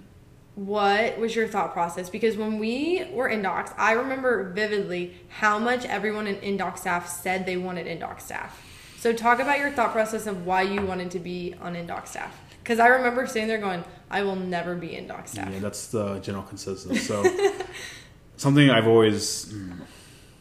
[0.55, 2.09] What was your thought process?
[2.09, 7.09] Because when we were in docs, I remember vividly how much everyone in indoc staff
[7.09, 8.61] said they wanted indoc staff.
[8.97, 12.39] So talk about your thought process of why you wanted to be on indoc staff.
[12.63, 15.51] Because I remember sitting there going, I will never be indoc staff.
[15.51, 17.05] Yeah, that's the general consensus.
[17.05, 17.23] So
[18.37, 19.77] something I've always, mm,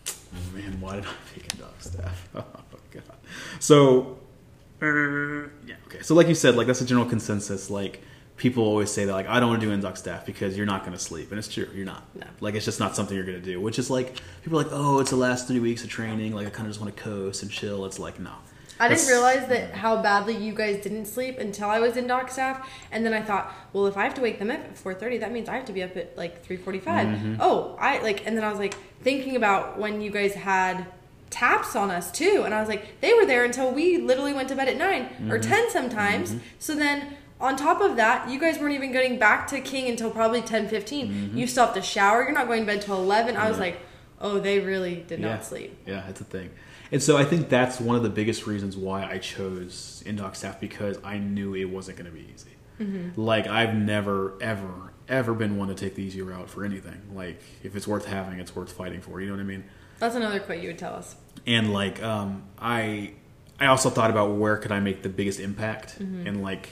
[0.06, 2.28] oh, man, why did I pick Indoc staff?
[2.36, 3.02] Oh god.
[3.58, 4.18] So
[4.80, 6.02] uh, yeah, okay.
[6.02, 7.70] So like you said, like that's a general consensus.
[7.70, 8.00] Like
[8.36, 10.80] people always say that, like I don't want to do indoc staff because you're not
[10.80, 12.02] going to sleep, and it's true, you're not.
[12.14, 12.26] No.
[12.40, 13.60] Like it's just not something you're going to do.
[13.60, 16.34] Which is like people are like, oh, it's the last three weeks of training.
[16.34, 17.84] Like I kind of just want to coast and chill.
[17.84, 18.32] It's like no.
[18.80, 22.68] I didn't realize that how badly you guys didn't sleep until I was Indoc staff,
[22.90, 25.18] and then I thought, well, if I have to wake them up at four thirty,
[25.18, 27.36] that means I have to be up at like three Mm-hmm.
[27.38, 30.86] Oh, I like, and then I was like thinking about when you guys had
[31.30, 34.48] taps on us too, and I was like, they were there until we literally went
[34.48, 35.30] to bed at 9 Mm-hmm.
[35.32, 36.34] or ten sometimes.
[36.58, 37.16] So then.
[37.44, 40.66] On top of that, you guys weren't even getting back to King until probably 10,
[40.68, 41.36] 15.
[41.36, 42.22] You still have to shower.
[42.22, 43.36] You're not going to bed till 11.
[43.36, 43.60] I was Mm-hmm.
[43.60, 43.80] Like,
[44.20, 45.28] oh, they really did yeah.
[45.28, 45.76] not sleep.
[45.86, 46.50] Yeah, it's a thing.
[46.90, 50.58] And so I think that's one of the biggest reasons why I chose Indoc staff
[50.58, 52.50] because I knew it wasn't going to be easy.
[52.80, 53.20] Mm-hmm.
[53.20, 57.00] Like I've never, ever, ever been one to take the easy route for anything.
[57.14, 59.20] Like if it's worth having, it's worth fighting for.
[59.20, 59.64] You know what I mean?
[59.98, 61.14] That's another quote you would tell us.
[61.46, 63.12] And like um, I,
[63.60, 66.26] I also thought about where could I make the biggest impact Mm-hmm.
[66.26, 66.70] and like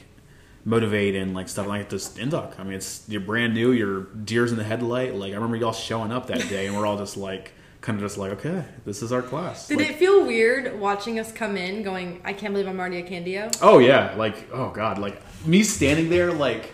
[0.65, 2.59] motivate and like stuff like this Indoc.
[2.59, 5.15] I mean, it's you're brand new, you're deers in the headlight.
[5.15, 7.53] Like I remember y'all showing up that day, and we're all just like.
[7.81, 9.67] Kind of just like, okay, this is our class.
[9.67, 12.99] Did Like- it feel weird watching us come in going, I can't believe I'm already
[12.99, 13.53] a Candio?
[13.61, 16.73] Oh yeah, like oh god, like me standing there, like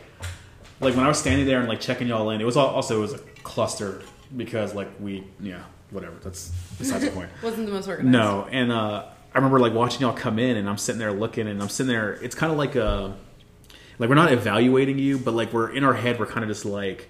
[0.82, 2.98] like when I was standing there and like checking y'all in, it was all, also
[2.98, 4.02] it was a cluster
[4.36, 7.30] because like we yeah whatever that's besides the point.
[7.42, 8.12] Wasn't the most organized.
[8.12, 11.48] No, and uh, I remember like watching y'all come in, and I'm sitting there looking,
[11.48, 12.12] and I'm sitting there.
[12.22, 13.16] It's kind of like a
[13.98, 16.64] like we're not evaluating you, but like we're in our head, we're kind of just
[16.64, 17.08] like,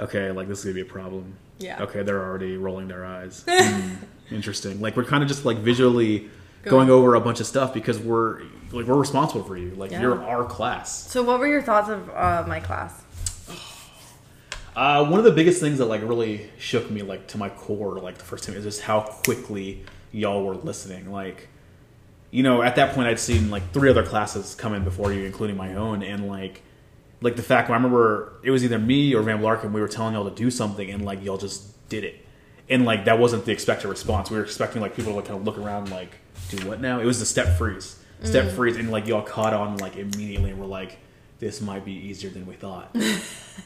[0.00, 1.36] okay, like this is gonna be a problem.
[1.58, 1.82] Yeah.
[1.82, 3.44] Okay, they're already rolling their eyes.
[3.48, 4.80] Hmm, interesting.
[4.80, 6.28] Like we're kind of just like visually
[6.64, 6.96] Go going on.
[6.96, 8.40] over a bunch of stuff because we're
[8.72, 9.70] like we're responsible for you.
[9.70, 10.00] Like Yeah.
[10.02, 11.10] you're our class.
[11.10, 13.02] So, what were your thoughts of uh, my class?
[14.74, 17.98] Uh, one of the biggest things that like really shook me like to my core
[17.98, 21.10] like the first time is just how quickly y'all were listening.
[21.10, 21.48] Like,
[22.30, 25.24] you know, at that point I'd seen like three other classes come in before you,
[25.24, 26.62] including my own, and like,
[27.20, 30.14] like the fact I remember it was either me or Van Larkin, We were telling
[30.14, 32.24] y'all to do something, and like y'all just did it,
[32.68, 34.30] and like that wasn't the expected response.
[34.30, 36.16] We were expecting like people to like kind of look around like,
[36.50, 37.00] do what now?
[37.00, 38.52] It was the step freeze, step mm.
[38.52, 40.98] freeze, and like y'all caught on like immediately, and we're like,
[41.38, 42.94] this might be easier than we thought.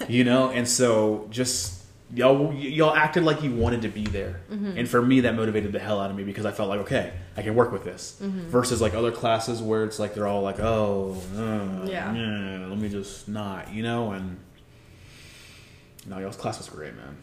[0.08, 0.50] You know?
[0.50, 1.79] And so just
[2.14, 5.78] y'all y'all acted like you wanted to be there and for me that motivated the
[5.78, 8.80] hell out of me because i felt like okay i can work with this versus
[8.80, 12.12] like other classes where it's like they're all like oh uh, Yeah.
[12.12, 14.38] yeah, let me just not you know and
[16.06, 17.16] no y'all's class was great man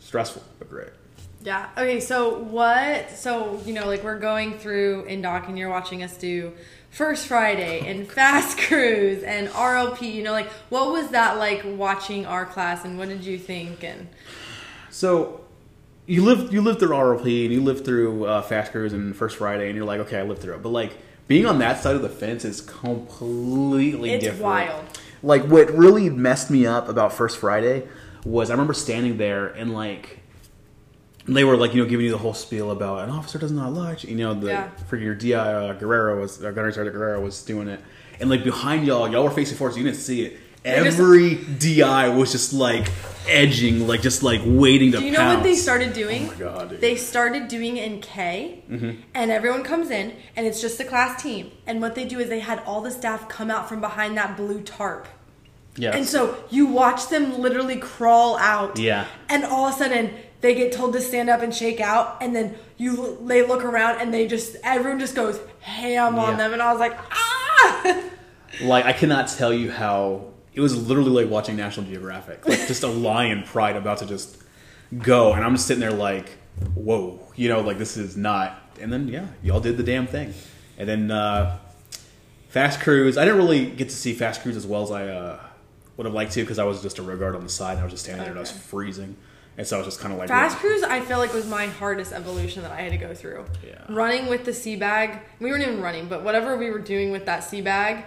[0.00, 0.90] stressful but great
[1.42, 1.68] Yeah.
[1.78, 2.00] Okay.
[2.00, 3.08] So, what?
[3.16, 6.52] So, you know, like we're going through in doc and you're watching us do
[6.90, 10.12] First Friday and Fast Cruise and RLP.
[10.12, 13.82] You know, like what was that like watching our class and what did you think?
[13.84, 14.08] And
[14.90, 15.40] So
[16.06, 19.36] you lived you lived through RLP and you lived through uh, Fast Cruise and First
[19.36, 20.62] Friday and you're like, okay, I lived through it.
[20.62, 20.96] But like
[21.28, 24.14] being on that side of the fence is completely different.
[24.14, 24.42] It's different.
[24.42, 24.84] wild.
[25.22, 27.86] Like what really messed me up about First Friday
[28.24, 30.19] was I remember standing there and like
[31.26, 33.72] they were like you know giving you the whole spiel about an officer does not
[33.72, 33.96] lie.
[34.00, 34.68] You know the Yeah.
[34.90, 37.80] freaking your Di uh, Guerrero was uh, Gunner Sergeant Guerrero was doing it,
[38.20, 40.38] and like behind y'all, y'all were facing forward, so you didn't see it.
[40.62, 42.90] They're just- Every DI was just like
[43.28, 44.98] edging, like just like waiting to.
[44.98, 46.24] do you know what they started doing?
[46.26, 46.80] Oh my god, dude.
[46.82, 49.00] They started doing in K, Mm-hmm.
[49.14, 51.50] and everyone comes in, and it's just the class team.
[51.66, 54.36] And what they do is they had all the staff come out from behind that
[54.36, 55.06] blue tarp.
[55.76, 55.94] Yes.
[55.94, 58.78] And so you watch them literally crawl out.
[58.78, 59.06] Yeah.
[59.30, 62.34] And all of a sudden they get told to stand up and shake out, and
[62.34, 66.62] then you they look around and they just everyone just goes ham on them, and
[66.62, 68.02] I was like, ah.
[68.60, 72.82] Like I cannot tell you how it was literally like watching National Geographic, like just
[72.82, 74.36] a lion pride about to just
[74.98, 76.28] go, and I'm just sitting there like,
[76.74, 78.60] whoa, you know, like this is not.
[78.80, 80.34] And then yeah, y'all did the damn thing,
[80.76, 81.58] and then uh,
[82.50, 83.16] Fast Cruise.
[83.16, 85.40] I didn't really get to see Fast Cruise as well as I uh,
[85.96, 87.72] would have liked to because I was just a row guard on the side.
[87.72, 89.16] And I was just standing there and I was freezing,
[89.58, 91.66] and so I was just kind of like Fast cruise, I feel like was my
[91.66, 93.44] hardest evolution that I had to go through.
[93.66, 93.84] Yeah.
[93.88, 97.26] Running with the sea bag, we weren't even running, but whatever we were doing with
[97.26, 98.04] that sea bag,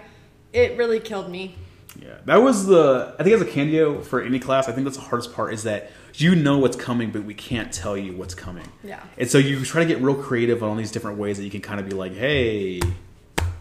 [0.52, 1.56] it really killed me.
[2.00, 3.14] Yeah, that was the.
[3.20, 5.62] I think as a Candio for any class, I think that's the hardest part is
[5.62, 8.66] that you know what's coming, but we can't tell you what's coming.
[8.82, 9.00] Yeah.
[9.16, 11.50] And so you try to get real creative on all these different ways that you
[11.52, 12.80] can kind of be like, hey,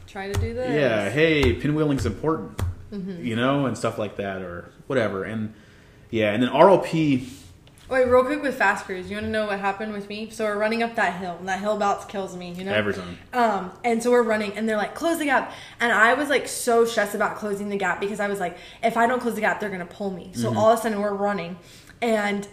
[0.07, 0.69] Try to do this.
[0.69, 2.57] yeah, hey, pinwheeling's important,
[2.91, 3.23] Mm-hmm.
[3.23, 5.23] you know, and stuff like that or whatever.
[5.23, 5.53] And
[6.09, 7.27] yeah, and then RLP.
[7.93, 10.27] Wait, real quick with fast cruise, you want to know what happened with me?
[10.31, 12.73] So we're running up that hill, and that hill about kills me, you know.
[12.73, 13.19] Every time.
[13.33, 15.53] Um, and so we're running, and they're like, close the gap.
[15.79, 18.97] And I was like so stressed about closing the gap because I was like, if
[18.97, 20.23] I don't close the gap, they're gonna pull me.
[20.23, 20.41] Mm-hmm.
[20.41, 21.59] So all of a sudden we're running,
[22.01, 22.47] and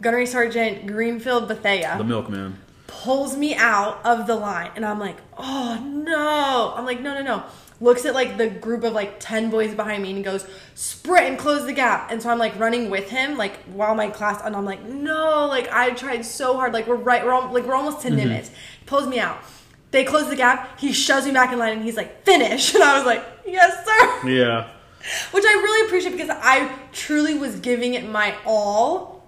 [0.00, 2.58] Gunnery Sergeant Greenfield Bethea The milkman.
[2.86, 6.74] Pulls me out of the line and I'm like, oh no.
[6.76, 7.44] I'm like, no, no, no.
[7.80, 11.38] Looks at like the group of like 10 boys behind me and goes, sprint and
[11.38, 12.10] close the gap.
[12.10, 15.46] And so I'm like running with him, like while my class, and I'm like, no,
[15.46, 16.72] like I tried so hard.
[16.72, 18.48] Like we're right, we're al- like we're almost to Nimitz.
[18.48, 19.38] He pulls me out.
[19.90, 20.80] They close the gap.
[20.80, 22.74] He shoves me back in line and he's like, finish.
[22.74, 24.28] And I was like, yes, sir.
[24.28, 24.70] Yeah.
[25.30, 29.24] Which I really appreciate because I truly was giving it my all.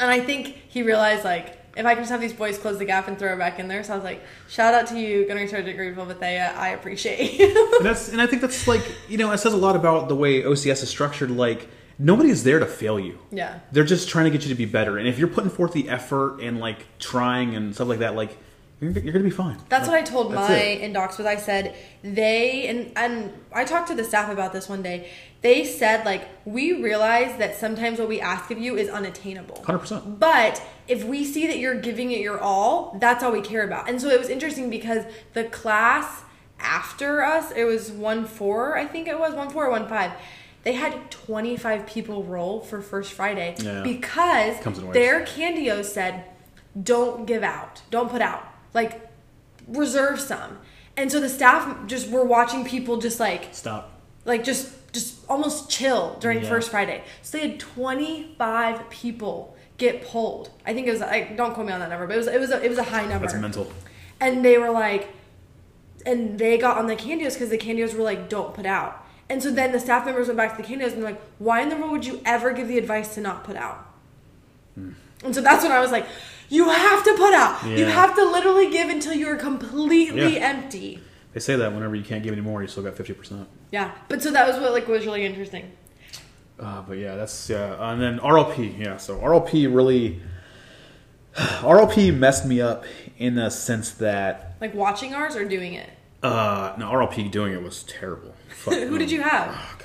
[0.00, 2.84] And I think he realized, like, if I can just have these boys close the
[2.84, 3.84] gap and throw it back in there.
[3.84, 6.52] So I was like, shout out to you, Gunnery Sergeant Greenville Bethea.
[6.56, 7.76] I appreciate you.
[7.76, 10.16] And that's and I think that's like you know it says a lot about the
[10.16, 11.30] way OCS is structured.
[11.30, 13.18] Like nobody is there to fail you.
[13.30, 13.60] yeah.
[13.72, 14.98] They're just trying to get you to be better.
[14.98, 18.36] And if you're putting forth the effort and like trying and stuff like that, like
[18.80, 19.56] you're, you're gonna be fine.
[19.70, 23.94] That's what I told my indocs was I said they and and I talked to
[23.94, 25.10] the staff about this one day.
[25.46, 29.62] They said like we realize that sometimes what we ask of you is unattainable.
[29.64, 30.18] 100%.
[30.18, 33.88] But if we see that you're giving it your all, that's all we care about.
[33.88, 35.04] And so it was interesting because
[35.34, 36.22] the class
[36.58, 40.10] after us, it was one four, I think it was one four or one five.
[40.64, 43.84] They had 25 people roll for First Friday Yeah.
[43.84, 44.94] because Comes in waves.
[44.94, 46.24] their candio said,
[46.82, 48.42] "Don't give out, don't put out,
[48.74, 49.00] like
[49.68, 50.58] reserve some."
[50.96, 53.92] And so the staff just were watching people just like Stop.
[54.24, 56.48] like just just almost chill during Yeah.
[56.48, 56.98] first friday.
[57.22, 61.72] So they had 25 people get pulled i think it was i don't quote me
[61.76, 63.26] on that number but it was it was a, it was a high number.
[63.26, 63.70] That's mental.
[64.24, 65.02] and they were like
[66.06, 69.04] and they got on the candios because the candios were like don't put out.
[69.28, 71.60] And so then the staff members went back to the candios and they're like why
[71.60, 73.78] in the world would you ever give the advice to not put out?
[74.76, 74.92] Hmm.
[75.24, 76.06] And so that's when i was like
[76.48, 77.54] you have to put out.
[77.66, 80.48] You have to literally give until you're completely Yeah.
[80.52, 81.00] empty
[81.36, 83.46] They say that whenever you can't give any more, you still got fifty percent.
[83.70, 85.70] yeah but so that was what like was really interesting
[86.58, 87.92] Uh, but yeah, that's yeah.
[87.92, 88.96] And then RLP, yeah.
[88.96, 90.22] So RLP really,
[91.36, 92.86] RLP messed me up
[93.18, 95.90] in the sense that like watching ours or doing it
[96.22, 98.34] uh, no, RLP doing it was terrible.
[98.64, 99.54] Who did you have?
[99.54, 99.76] Oh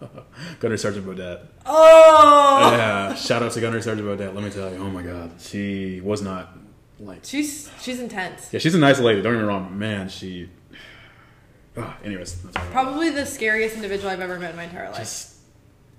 [0.00, 0.24] God,
[0.60, 1.46] Gunner Sergeant Bodette.
[1.64, 4.34] Oh, Yeah, shout out to Gunner Sergeant Bodette.
[4.34, 6.54] Let me tell you, oh my God, she was not
[7.00, 7.20] like.
[7.24, 8.52] she's she's intense.
[8.52, 9.22] Yeah, she's a nice lady.
[9.22, 10.10] Don't get me wrong, man.
[10.10, 10.50] She.
[11.76, 12.36] Ah, anyways,
[12.70, 14.98] Probably the scariest individual I've ever met in my entire life.
[14.98, 15.36] Just,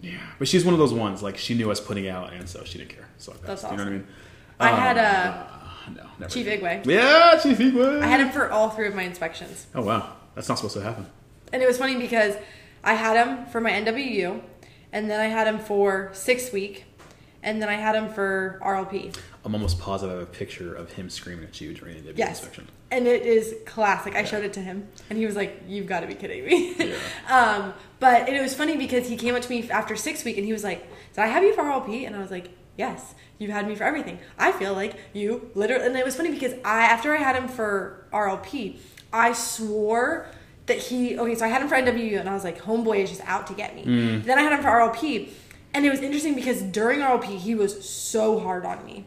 [0.01, 2.63] yeah, but she's one of those ones like she knew us putting out, and so
[2.63, 3.07] she didn't care.
[3.17, 3.79] So I thought That's awesome.
[3.79, 4.07] You know what I mean?
[4.59, 5.43] I had, Uh,
[5.95, 6.31] no, never.
[6.31, 6.62] Chief did.
[6.62, 6.86] Igwe.
[6.86, 8.01] Yeah, Chief Igwe.
[8.01, 10.81] I had him for all three of my inspections, Oh wow, that's not supposed to
[10.83, 11.07] happen.
[11.51, 12.36] and it was funny because
[12.83, 14.41] I had him for my NWU,
[14.91, 16.86] and then I had him for six week,
[17.43, 19.15] and then I had him for RLP.
[19.45, 22.39] I'm almost positive I have a picture of him screaming at you during the Yes,
[22.39, 22.70] inspection.
[22.91, 24.15] and it is classic.
[24.15, 26.76] I showed it to him, and he was like, "You've got to be kidding me."
[26.80, 26.95] Yeah.
[27.30, 30.45] um, but it was funny because he came up to me after six week, and
[30.45, 33.51] he was like, "Did I have you for RLP?" And I was like, "Yes, you've
[33.51, 34.20] had me for everything.
[34.39, 37.47] I feel like you literally." And it was funny because I, after I had him
[37.49, 38.78] for RLP,
[39.11, 40.28] I swore
[40.68, 41.18] that he.
[41.18, 43.47] Okay, so I had him for NWU, and I was like, "Homeboy is just out
[43.47, 45.30] to get me." Then I had him for RLP,
[45.74, 49.05] and it was interesting because during RLP he was so hard on me.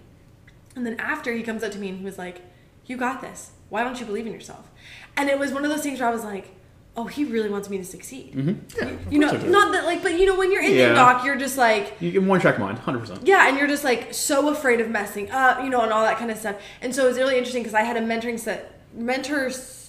[0.75, 2.43] And then after he comes up to me and he was like,
[2.87, 3.51] You got this.
[3.69, 4.71] Why don't you believe in yourself?
[5.17, 6.51] And it was one of those things where I was like,
[6.99, 8.33] Oh, he really wants me to succeed.
[8.35, 8.79] Mm-hmm.
[8.79, 9.51] Yeah, You, you know, course I do.
[9.53, 10.89] not that like, but you know, when you're in Yeah.
[10.91, 13.27] the doc, you're just like, You get one track mind, hundred percent.
[13.27, 16.19] yeah, and you're just like so afraid of messing up, you know, and all that
[16.19, 16.57] kind of stuff.
[16.83, 19.86] And so it was really interesting because I had a mentoring set, mentorship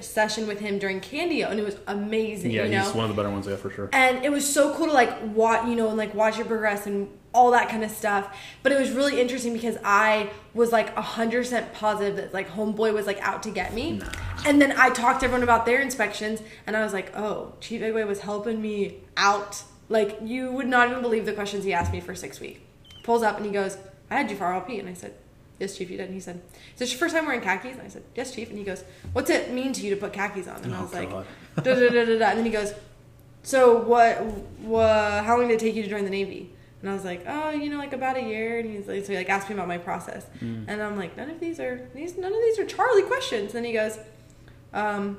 [0.00, 2.50] session with him during Candio, and it was amazing.
[2.50, 2.84] Yeah, you know?
[2.84, 3.88] he's one of the better ones, yeah, for sure.
[3.92, 6.86] and it was so cool to like watch you know and like watch it progress
[6.86, 10.94] and all that kind of stuff but it was really interesting because i was like
[10.94, 14.00] 100% positive that like homeboy was like out to get me
[14.46, 17.82] and then i talked to everyone about their inspections and i was like oh chief
[17.82, 21.92] Igwe was helping me out like you would not even believe the questions he asked
[21.92, 22.60] me for six weeks.
[23.02, 23.78] pulls up and he goes
[24.12, 25.12] i had you for rlp and i said
[25.58, 26.06] Yes, Chief, you did.
[26.06, 26.40] And he said,
[26.74, 27.72] Is this your first time wearing khakis?
[27.74, 28.48] And I said, Yes, Chief.
[28.50, 28.82] And he goes,
[29.12, 30.62] What's it mean to you to put khakis on?
[30.62, 32.26] And I Oh, was like, da, da, da, da, da.
[32.30, 32.72] And then he goes,
[33.42, 34.22] so what,
[34.62, 35.22] what?
[35.24, 36.50] How long did it take you to join the Navy?
[36.80, 38.58] And I was like, oh, you know, like about a year.
[38.58, 40.64] And he's like, so he like asked me about my process, Mm.
[40.68, 43.54] and I'm like, none of these are these, none of these are Charlie questions.
[43.54, 43.98] And he goes,
[44.72, 45.18] um,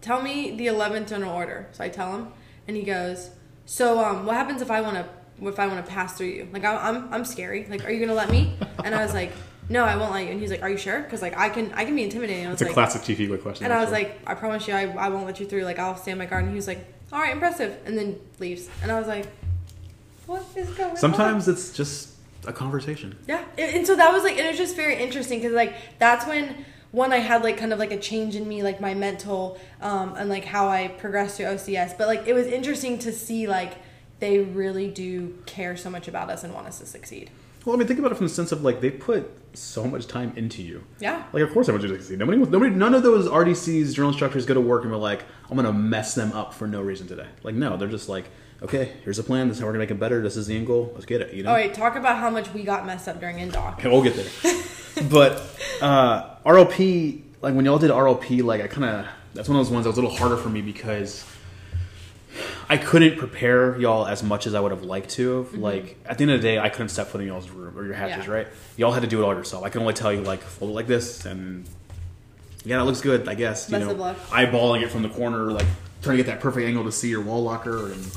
[0.00, 1.68] tell me the eleventh general order.
[1.72, 2.28] So I tell him,
[2.68, 3.30] and he goes,
[3.66, 5.06] so um, what happens if I want to,
[5.42, 6.48] if I want to pass through you?
[6.52, 7.66] Like I'm, I'm, I'm scary.
[7.68, 8.56] Like, are you gonna let me?
[8.84, 9.32] And I was like,
[9.68, 10.30] no, I won't let you.
[10.30, 11.02] And he's like, are you sure?
[11.02, 12.46] Because like I can, I can be intimidating.
[12.46, 13.64] It's a like, classic Chief Eagle question.
[13.64, 14.14] and I was actually.
[14.14, 15.64] like, I promise you, I, I won't let you through.
[15.64, 16.44] Like, I'll stand my guard.
[16.44, 17.78] And he was like, all right, impressive.
[17.86, 18.68] And then leaves.
[18.82, 19.26] And I was like,
[20.26, 20.96] what is going on?
[20.96, 22.10] Sometimes it's just
[22.46, 23.16] a conversation.
[23.26, 23.44] Yeah.
[23.58, 26.26] And, and so that was like, and it was just very interesting because, like, that's
[26.26, 29.58] when, one, I had like kind of like a change in me, like my mental,
[29.80, 31.96] um, and like how I progressed through OCS.
[31.98, 33.74] But like, it was interesting to see, like,
[34.20, 37.30] they really do care so much about us and want us to succeed.
[37.64, 40.06] Well, I mean, think about it from the sense of like they put so much
[40.06, 40.84] time into you.
[41.00, 41.24] Yeah.
[41.32, 42.18] Like, of course, I want you to succeed.
[42.18, 45.56] Nobody, nobody, none of those RDCs, drill instructors, go to work and we're like, I'm
[45.56, 47.28] gonna mess them up for no reason today.
[47.42, 48.26] Like, no, they're just like,
[48.62, 49.48] okay, here's a plan.
[49.48, 50.22] This is how we're gonna make it better.
[50.22, 50.90] This is the end goal.
[50.94, 51.32] Let's get it.
[51.32, 51.50] You know.
[51.50, 53.78] All right, talk about how much we got messed up during INDOC.
[53.78, 54.62] Okay, we'll get there.
[55.10, 55.42] but
[55.80, 59.72] uh, RLP, like when y'all did RLP, like I kind of that's one of those
[59.72, 61.24] ones that was a little harder for me because
[62.68, 65.44] I couldn't prepare y'all as much as I would have liked to.
[65.44, 65.54] Have.
[65.54, 67.84] Like at the end of the day, I couldn't step foot in y'all's room or
[67.84, 68.30] your hatches, Mm-hmm.
[68.30, 68.36] Yeah.
[68.38, 68.46] right?
[68.76, 69.64] Y'all had to do it all yourself.
[69.64, 71.66] I can only tell you like fold it like this and
[72.64, 73.28] yeah, it looks good.
[73.28, 74.16] I guess you Best know, of luck.
[74.28, 75.66] eyeballing it from the corner, like
[76.02, 78.10] trying to get that perfect angle to see your wall locker and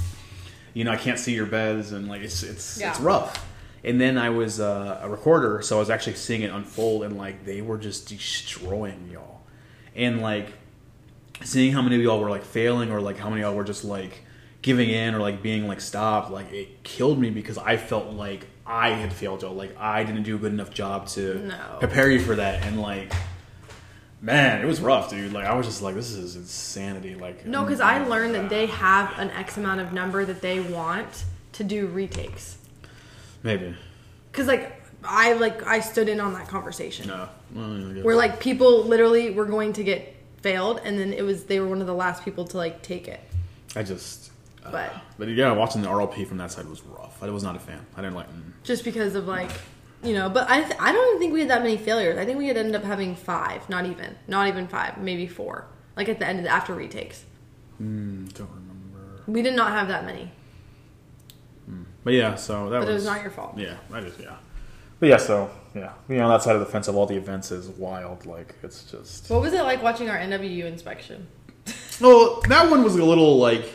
[0.73, 2.91] you know, I can't see your beds, and like it's it's Yeah.
[2.91, 3.43] it's rough.
[3.83, 7.17] And then I was uh, a recorder, so I was actually seeing it unfold, and
[7.17, 9.41] like they were just destroying y'all,
[9.95, 10.47] and like
[11.43, 13.63] seeing how many of y'all were like failing, or like how many of y'all were
[13.63, 14.23] just like
[14.61, 16.31] giving in, or like being like stopped.
[16.31, 20.23] Like it killed me because I felt like I had failed y'all, like I didn't
[20.23, 21.77] do a good enough job to No.
[21.79, 23.11] prepare you for that, and like.
[24.19, 25.31] Man, it was rough, dude.
[25.31, 27.13] Like I was just like, this is insanity.
[27.13, 30.59] Like No, because I learned that they have an X amount of number that they
[30.59, 31.23] want
[31.53, 32.57] to do retakes.
[33.43, 33.75] maybe
[34.31, 37.29] Because like I like I stood in on that conversation no.
[37.53, 38.03] Well, I guess.
[38.03, 41.67] where like people literally were going to get failed, and then it was they were
[41.67, 43.19] one of the last people to like take it.
[43.75, 44.31] I just.
[44.65, 47.21] uh, But- but yeah, watching the RLP from that side was rough.
[47.23, 47.85] I was not a fan.
[47.95, 48.29] I didn't like.
[48.29, 48.51] mm.
[48.63, 49.51] Just because of like
[50.03, 52.17] you know, but I th- I don't even think we had that many failures.
[52.19, 55.65] I think we had ended up having five, not even, not even five, maybe four.
[55.95, 57.25] Like at the end of the after retakes,
[57.81, 59.23] Mm, don't remember.
[59.25, 60.31] we did not have that many,
[62.03, 62.89] But yeah, so that but was.
[62.89, 63.57] it was not your fault.
[63.57, 64.35] Yeah, I just yeah.
[64.99, 67.15] But yeah, so yeah, you know, on that side of the fence of all the
[67.15, 68.25] events is wild.
[68.25, 69.29] Like it's just.
[69.29, 71.27] What was it like watching our NWU inspection?
[71.99, 73.65] Well, that one was a little like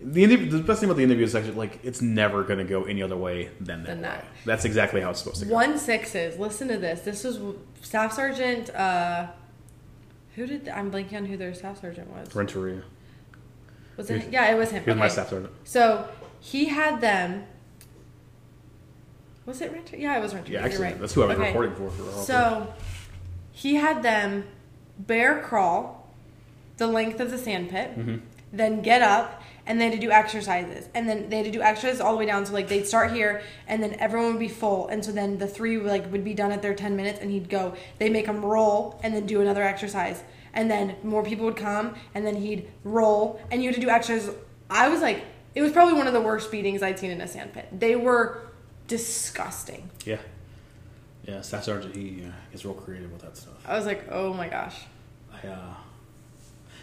[0.00, 2.82] the the best thing about the interview is actually like it's never going to go
[2.84, 3.86] any other way than that.
[3.86, 4.24] Than that.
[4.44, 5.54] That's exactly how it's supposed to go.
[5.54, 6.38] One sixes.
[6.40, 7.02] Listen to this.
[7.02, 7.38] This was
[7.80, 8.70] Staff Sergeant.
[8.74, 9.28] uh
[10.34, 12.34] Who did I'm blanking on who their staff sergeant was.
[12.34, 12.82] Renteria.
[13.96, 14.14] Was it?
[14.24, 14.82] was- Yeah, it was him.
[14.82, 15.52] He was my staff sergeant.
[15.64, 16.08] So
[16.40, 17.44] he had them.
[19.46, 19.96] Was it Renter?
[19.96, 20.52] Yeah, it was Renter.
[20.52, 21.00] Yeah, actually, right.
[21.00, 21.48] that's who I was Okay.
[21.48, 21.90] recording for.
[21.90, 22.22] for.
[22.22, 22.72] So
[23.50, 24.44] he had them
[24.98, 26.08] bear crawl
[26.76, 28.16] the length of the sand pit, Mm-hmm.
[28.52, 30.88] then get up, and they had to do exercises.
[30.94, 32.44] And then they had to do exercises all the way down.
[32.46, 35.46] So like they'd start here, and then everyone would be full, and so then the
[35.46, 37.74] three like would be done at their ten minutes, and he'd go.
[37.98, 40.22] They make them roll, and then do another exercise,
[40.54, 43.88] and then more people would come, and then he'd roll, and you had to do
[43.90, 44.34] exercises.
[44.70, 45.24] I was like,
[45.54, 47.68] it was probably one of the worst beatings I'd seen in a sand pit.
[47.78, 48.38] They were
[48.86, 49.90] disgusting.
[50.04, 50.18] Yeah.
[51.26, 53.54] Yeah, Staff Sergeant, he uh, gets real creative with that stuff.
[53.66, 54.76] I was like, oh my gosh.
[55.32, 55.74] I, uh,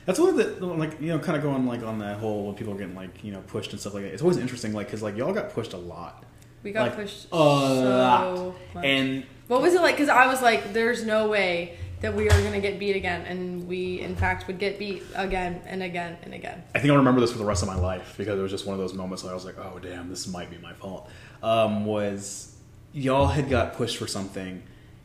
[0.05, 2.55] that's one of the, like, you know, kind of going, like, on that whole, when
[2.55, 4.13] people are getting, like, you know, pushed and stuff like that.
[4.13, 6.23] It's always interesting, like, because, like, y'all got pushed a lot.
[6.63, 8.55] We got Like, pushed a so lot.
[8.73, 8.85] much.
[8.85, 9.95] And, what was it like?
[9.95, 13.67] Because I was like, there's no way that we are gonna get beat again, and
[13.67, 16.63] we in fact would get beat again and again and again.
[16.73, 18.65] I think I'll remember this for the rest of my life because it was just
[18.65, 21.09] one of those moments where I was like, oh, damn, this might be my fault.
[21.41, 22.55] Um, was
[22.93, 24.63] y'all had got pushed for something,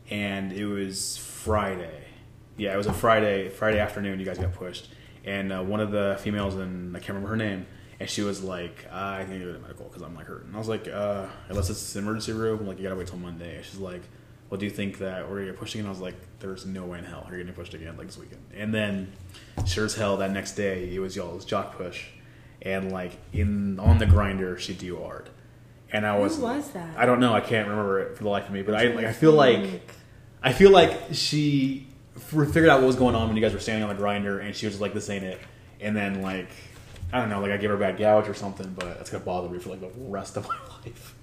[0.09, 2.03] and it was Friday.
[2.57, 4.19] Yeah, it was a Friday, Friday afternoon.
[4.19, 4.89] You guys got pushed,
[5.23, 7.65] and uh, one of the females, and I can't remember her name,
[7.99, 10.59] and she was like, I think it was medical because I'm like hurt, and I
[10.59, 13.61] was like, uh, unless it's an emergency room, like you gotta wait till Monday.
[13.63, 14.01] She's like,
[14.49, 15.87] well, do you think that we're gonna get pushed again?
[15.87, 18.41] I was like, there's no way in hell you're getting pushed again like this weekend.
[18.53, 19.11] And then,
[19.65, 22.05] sure as hell, that next day it was y'all's jock push,
[22.61, 25.29] and like in on the grinder she DOR'd,
[25.95, 26.97] and I was Who was that?
[26.97, 27.33] I don't know.
[27.33, 28.61] I can't remember it for the life of me.
[28.61, 29.81] But I like I feel like
[30.43, 31.87] I feel like she
[32.17, 34.55] figured out what was going on when you guys were standing on the grinder, and
[34.55, 35.39] she was just like, "This ain't it."
[35.79, 36.49] And then like
[37.13, 39.23] I don't know, like I gave her a bad gouge or something, but that's gonna
[39.23, 41.15] bother me for like the rest of my life.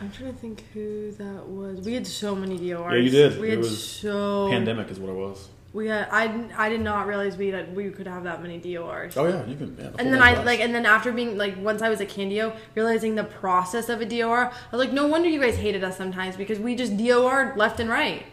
[0.00, 1.84] I'm trying to think who that was.
[1.84, 2.92] We had so many DORs.
[2.92, 3.40] Yeah, you did.
[3.40, 5.48] We It had so Pandemic is what it was.
[5.78, 6.08] We had.
[6.10, 6.24] I,
[6.56, 9.16] I did not realize we had, we could have that many DORs.
[9.16, 9.76] Oh yeah, you can.
[9.78, 10.46] Yeah, the And then I lasts.
[10.46, 14.00] like, and then after being like, once I was at Candio, realizing the process of
[14.00, 16.96] a DOR, I was like, no wonder you guys hated us sometimes because we just
[16.96, 18.26] DOR'd left and right.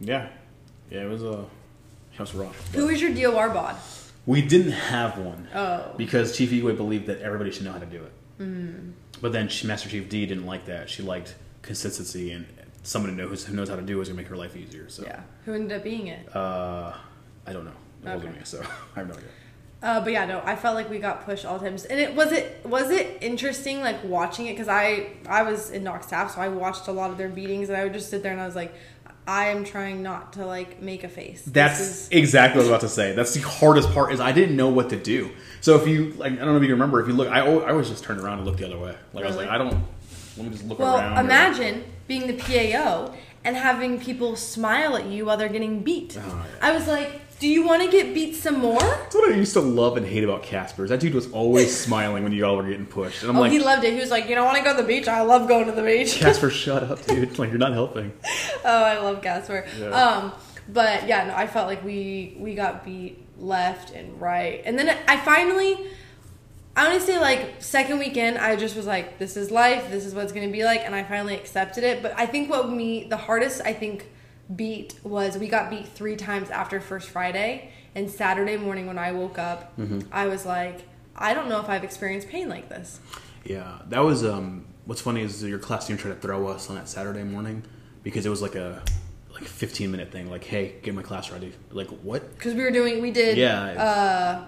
[0.00, 0.28] yeah,
[0.88, 1.44] yeah, it was a uh,
[2.14, 2.72] it was rough.
[2.74, 3.74] Who was your DOR bod?
[4.24, 7.86] We didn't have one Oh, because Chief Igwe believed that everybody should know how to
[7.86, 8.12] do it.
[8.40, 8.92] Mm.
[9.20, 10.88] But then she- Master Chief D didn't like that.
[10.88, 12.46] She liked consistency and
[12.84, 14.88] someone who knows who knows how to do it is gonna make her life easier.
[14.88, 15.20] So yeah.
[15.44, 16.34] Who ended up being it?
[16.36, 16.92] uh,
[17.46, 17.72] I don't know.
[18.04, 18.38] It wasn't Okay.
[18.38, 18.60] me, so
[18.96, 19.28] I have no idea.
[19.82, 22.14] Uh, but yeah, no, I felt like we got pushed all the times, and it
[22.14, 26.34] was it was it interesting like watching it because I I was in knock staff,
[26.34, 28.40] so I watched a lot of their beatings, and I would just sit there and
[28.40, 28.72] I was like,
[29.26, 31.42] I am trying not to like make a face.
[31.46, 33.12] That's is- exactly what I was about to say.
[33.14, 35.30] That's the hardest part is I didn't know what to do.
[35.60, 37.00] So if you like, I don't know if you remember.
[37.02, 38.94] If you look, I al- I always just turned around and looked the other way.
[39.12, 39.82] Like I was like, I don't.
[40.38, 40.96] Let me just look well.
[40.96, 41.18] around.
[41.18, 46.18] or- Imagine being the PAO and having people smile at you while they're getting beat.
[46.18, 46.68] Oh, yeah.
[46.68, 48.78] I was like, do you want to get beat some more?
[48.78, 50.84] That's what I used to love and hate about Casper.
[50.84, 53.40] is That dude was always smiling when you all were getting pushed, and I'm oh,
[53.40, 53.92] like, he loved it.
[53.92, 55.08] He was like, you don't want to go to the beach?
[55.08, 56.14] I love going to the beach.
[56.18, 57.38] Casper, shut up, dude.
[57.38, 58.12] Like you're not helping.
[58.66, 59.66] Oh, I love Casper.
[59.78, 59.88] Yeah.
[59.88, 60.32] Um,
[60.70, 64.96] but yeah, no, I felt like we we got beat left and right, and then
[65.06, 65.90] I finally,
[66.76, 70.04] I want to say like second weekend, I just was like, this is life, this
[70.04, 72.02] is what it's gonna be like, and I finally accepted it.
[72.02, 74.06] But I think what me the hardest I think
[74.54, 79.12] beat was we got beat three times after first Friday, and Saturday morning when I
[79.12, 80.00] woke up, Mm-hmm.
[80.12, 80.82] I was like,
[81.16, 82.98] I don't know if I've experienced pain like this.
[83.44, 84.24] Yeah, that was.
[84.24, 87.62] um What's funny is your class team tried to throw us on that Saturday morning
[88.02, 88.82] because it was like a
[89.32, 90.28] like 15 minute thing.
[90.30, 91.52] Like, hey, get my class ready.
[91.70, 92.34] Like, what?
[92.34, 93.62] Because we were doing, we did Yeah.
[93.64, 94.44] uh,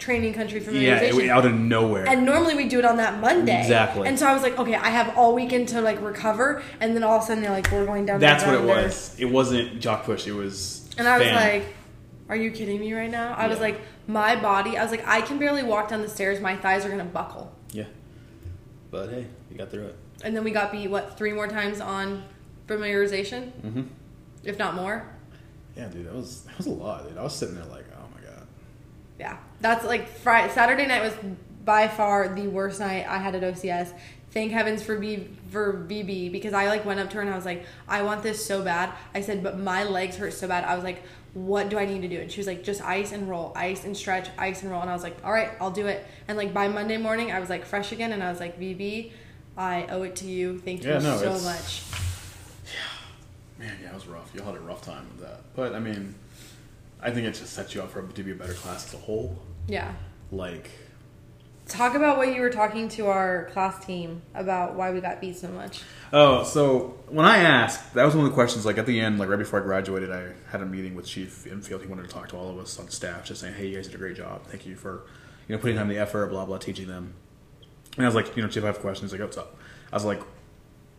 [0.00, 1.24] training country Yeah, familiarization.
[1.24, 2.08] it, out of nowhere.
[2.08, 3.60] And normally we do it on that Monday.
[3.60, 4.08] Exactly.
[4.08, 6.62] And so I was like, okay, I have all weekend to like recover.
[6.80, 8.18] And then all of a sudden they're like, we're going down.
[8.18, 8.84] That's what it grinder.
[8.88, 9.14] was.
[9.20, 10.26] It wasn't jock push.
[10.26, 10.88] It was.
[10.98, 11.36] And I was fan.
[11.60, 11.74] like,
[12.28, 13.34] are you kidding me right now?
[13.34, 14.76] I was like, my body.
[14.76, 16.40] I was like, I can barely walk down the stairs.
[16.40, 17.52] My thighs are gonna buckle.
[17.72, 17.84] yeah.
[18.90, 19.96] But hey, you got through it.
[20.24, 22.24] And then we got beat what three more times on
[22.66, 23.82] familiarization, Mm-hmm.
[24.44, 25.06] if not more.
[25.76, 27.16] Yeah, dude, that was that was a lot, dude.
[27.18, 28.46] I was sitting there like, oh my god.
[29.18, 30.52] Yeah, that's like Friday.
[30.52, 31.14] Saturday night was
[31.64, 33.92] by far the worst night I had at OCS.
[34.32, 37.36] Thank heavens for B for BB because I like went up to her and I
[37.36, 38.92] was like, I want this so bad.
[39.14, 40.64] I said, but my legs hurt so bad.
[40.64, 41.02] I was like,
[41.34, 42.20] what do I need to do?
[42.20, 44.80] And she was like, just ice and roll, ice and stretch, ice and roll.
[44.80, 46.06] And I was like, all right, I'll do it.
[46.28, 49.12] And like by Monday morning, I was like fresh again, and I was like, BB,
[49.56, 50.58] I owe it to you.
[50.58, 51.82] Thank you so much.
[52.64, 52.80] Yeah,
[53.58, 53.64] no.
[53.66, 54.30] Man, yeah, it was rough.
[54.34, 55.42] You all had a rough time with that.
[55.54, 56.14] But I mean,
[57.00, 59.02] I think it just sets you up for to be a better class as a
[59.02, 59.38] whole.
[59.68, 59.92] Yeah.
[60.32, 60.70] Like,
[61.70, 65.36] Talk about what you were talking to our class team about why we got beat
[65.36, 65.82] so much.
[66.12, 68.66] oh, so when I asked, that was one of the questions.
[68.66, 71.46] Like at the end, like right before I graduated, I had a meeting with Chief
[71.46, 71.82] Infield.
[71.82, 73.86] He wanted to talk to all of us on staff, just saying, "Hey, you guys
[73.86, 74.44] did a great job.
[74.46, 75.06] Thank you for,
[75.46, 77.14] you know, putting time the effort, blah blah, teaching them."
[77.96, 79.12] And I was like, you know, Chief, I have questions.
[79.12, 79.56] He's like, "What's up?"
[79.92, 80.22] I was like,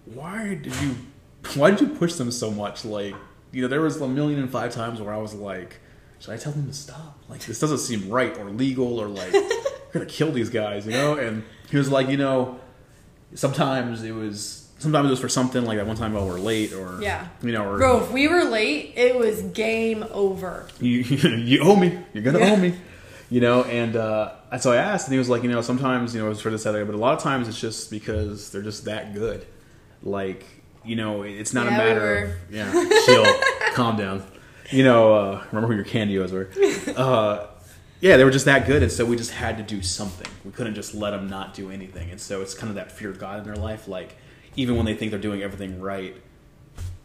[0.06, 0.96] "Why did you,
[1.56, 2.86] why did you push them so much?
[2.86, 3.16] Like,
[3.52, 5.81] you know, there was a million and five times where I was like."
[6.22, 7.18] Should I tell them to stop?
[7.28, 10.92] Like this doesn't seem right or legal or like we're gonna kill these guys, you
[10.94, 11.16] know?
[11.16, 12.60] And he was like, you know,
[13.34, 16.74] sometimes it was sometimes it was for something like that one time while we're late
[16.74, 17.28] or Yeah.
[17.44, 20.68] you know or Bro, if we were late, it was game over.
[20.80, 22.52] you you owe me you're gonna Yeah.
[22.54, 22.74] owe me
[23.30, 26.14] you know and uh and so I asked and he was like you know sometimes
[26.14, 28.62] you know it's for this other but a lot of times it's just because they're
[28.64, 29.46] just that good
[30.04, 30.44] like
[30.84, 32.24] you know it's not Yeah, a matter were.
[32.24, 33.26] of yeah chill
[33.74, 34.24] calm down
[34.72, 36.50] you know uh remember who your candios were
[36.98, 37.48] uh
[38.00, 40.26] yeah, they were just that good, and so we just had to do something.
[40.44, 43.12] We couldn't just let them not do anything, and so it's kind of that fear
[43.12, 43.88] of God in their life.
[43.88, 44.16] Like,
[44.56, 46.16] even when they think they're doing everything right,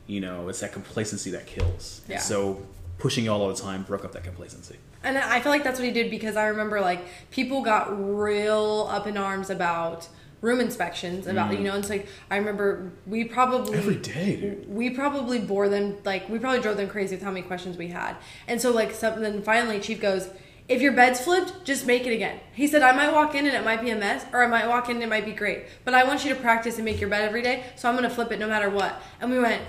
[0.06, 2.00] you know, it's that complacency that kills.
[2.06, 2.20] And Yeah.
[2.20, 2.62] so
[2.96, 4.76] pushing all the time broke up that complacency.
[5.04, 7.88] And I feel like that's what he did because I remember like people got
[8.18, 10.08] real up in arms about
[10.46, 13.78] room inspections about you know it's like I remember we probably Mm.
[13.82, 14.68] Every day, dude.
[14.68, 17.88] we probably bore them like we probably drove them crazy with how many questions we
[17.88, 18.14] had
[18.46, 20.28] and so like something then finally chief goes
[20.68, 23.56] if your bed's flipped just make it again he said I might walk in and
[23.56, 25.64] it might be a mess or I might walk in and it might be great
[25.84, 28.08] but I want you to practice and make your bed every day so I'm gonna
[28.18, 29.62] flip it no matter what and we went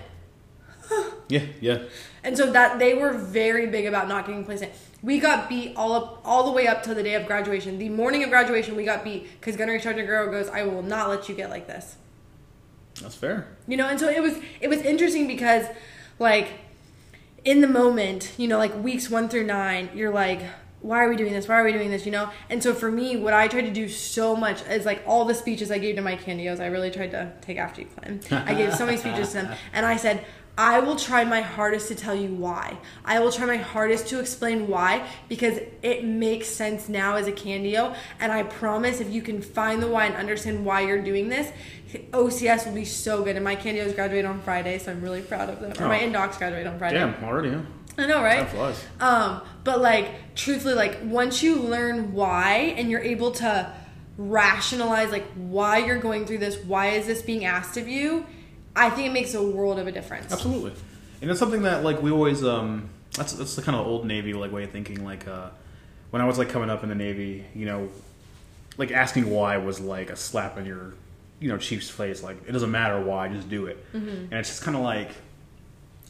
[1.29, 1.79] Yeah, yeah.
[2.23, 4.69] And so that they were very big about not getting placed in.
[5.07, 7.79] We got beat all up, all the way up to the day of graduation.
[7.79, 11.07] The morning of graduation, we got beat because Gunnery Sergeant Guerrero goes, "I will not
[11.07, 11.95] let you get like this."
[13.01, 13.47] That's fair.
[13.69, 15.65] You know, and so it was it was interesting because,
[16.19, 16.49] like,
[17.45, 20.41] in the moment, you know, like weeks one through nine, you're like,
[20.81, 21.47] why are we doing this?
[21.47, 22.05] Why are we doing this?
[22.05, 22.29] You know?
[22.49, 25.33] And so for me, what I tried to do so much is like all the
[25.33, 28.19] speeches I gave to my candios, I really tried to take after you, Clem.
[28.29, 29.55] I gave so many speeches to them.
[29.71, 30.25] And I said,
[30.57, 32.77] I will try my hardest to tell you why.
[33.05, 37.31] I will try my hardest to explain why because it makes sense now as a
[37.31, 37.95] candio.
[38.19, 41.51] And I promise if you can find the why and understand why you're doing this,
[42.11, 43.35] OCS will be so good.
[43.35, 45.73] And my candios graduate on Friday, so I'm really proud of them.
[45.79, 46.07] Or my Oh.
[46.09, 46.97] indocs graduate on Friday.
[46.97, 47.59] Damn, already, huh?
[47.99, 48.39] I know, right?
[48.39, 48.85] Time flies.
[48.99, 53.71] Um, but like truthfully, like once you learn why and you're able to
[54.17, 58.25] rationalize like why you're going through this, why is this being asked of you,
[58.77, 60.31] I think it makes a world of a difference.
[60.31, 60.73] Absolutely,
[61.21, 64.33] and it's something that like we always um that's that's the kind of old Navy
[64.33, 65.03] like way of thinking.
[65.03, 65.49] Like uh,
[66.11, 67.89] when I was like coming up in the Navy, you know,
[68.77, 70.93] like asking why was like a slap in your
[71.39, 72.23] you know chief's face.
[72.23, 73.85] Like it doesn't matter why, just do it.
[73.93, 74.09] Mm-hmm.
[74.09, 75.11] And it's just kind of like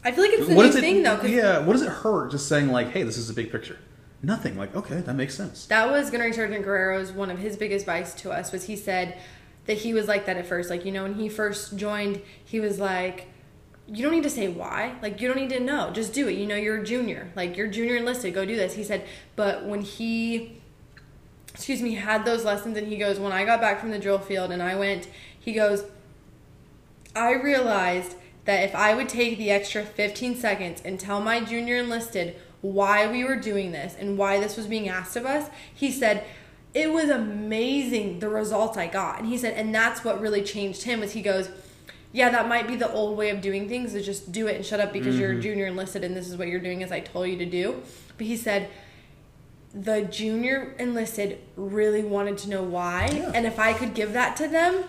[0.03, 2.31] I feel like it's the what new it thing though, yeah what does it hurt
[2.31, 3.77] just saying like hey this is a big picture
[4.23, 7.83] nothing like okay that makes sense that was Gunnery Sergeant Guerrero's one of his biggest
[7.83, 9.17] advice to us was he said
[9.67, 10.69] that he was like that at first.
[10.69, 13.27] Like, you know, when he first joined, he was like,
[13.87, 14.95] you don't need to say why.
[15.01, 15.91] Like, you don't need to know.
[15.91, 16.37] Just do it.
[16.37, 17.31] You know, you're a junior.
[17.35, 18.33] Like, you're junior enlisted.
[18.33, 18.73] Go do this.
[18.73, 19.05] He said,
[19.35, 20.61] but when he,
[21.53, 24.19] excuse me, had those lessons and he goes, when I got back from the drill
[24.19, 25.07] field and I went,
[25.39, 25.85] he goes,
[27.15, 28.15] I realized
[28.45, 33.09] that if I would take the extra 15 seconds and tell my junior enlisted why
[33.09, 36.25] we were doing this and why this was being asked of us, he said,
[36.81, 39.19] it was amazing the results I got.
[39.19, 41.49] And he said, and that's what really changed him was he goes,
[42.11, 44.65] yeah, that might be the old way of doing things is just do it and
[44.65, 46.99] shut up because you're a junior enlisted and this is what you're doing as I
[46.99, 47.81] told you to do.
[48.17, 48.69] But he said,
[49.73, 53.09] the junior enlisted really wanted to know why.
[53.11, 53.31] Yeah.
[53.33, 54.83] And if I could give that to them,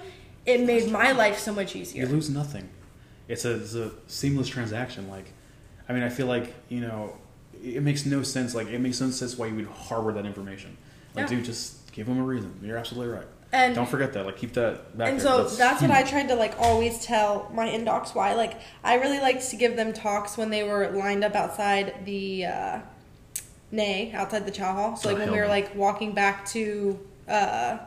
[0.47, 2.05] it made my life so much easier.
[2.07, 2.68] you lose nothing
[3.28, 5.26] it's a, it's a seamless transaction like
[5.86, 7.14] i mean i feel like you know
[7.62, 10.74] it makes no sense like it makes no sense why you would harbor that information
[11.14, 11.36] like Yeah.
[11.36, 14.53] dude just give them a reason you're absolutely right And- don't forget that like keep
[14.55, 15.26] that back and there.
[15.26, 18.34] so that's, what I tried to like always tell my indocs why.
[18.34, 22.44] Like I really liked to give them talks when they were lined up outside the
[22.46, 22.80] uh
[23.72, 24.96] nay, outside the chow hall.
[24.96, 25.51] So Oh, like when we were no.
[25.59, 27.78] like walking back to uh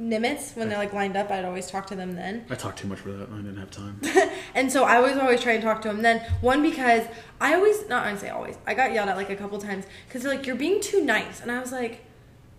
[0.00, 2.44] Nimitz when they're like lined up, I'd always talk to them then.
[2.50, 4.00] i talked too much for that i didn't have time
[4.54, 6.18] And so I was always trying to talk to them then.
[6.40, 7.04] One because
[7.40, 8.56] I always not I say always.
[8.66, 11.40] I got yelled at like a couple times because they're like you're being too nice,
[11.40, 12.04] and I was like,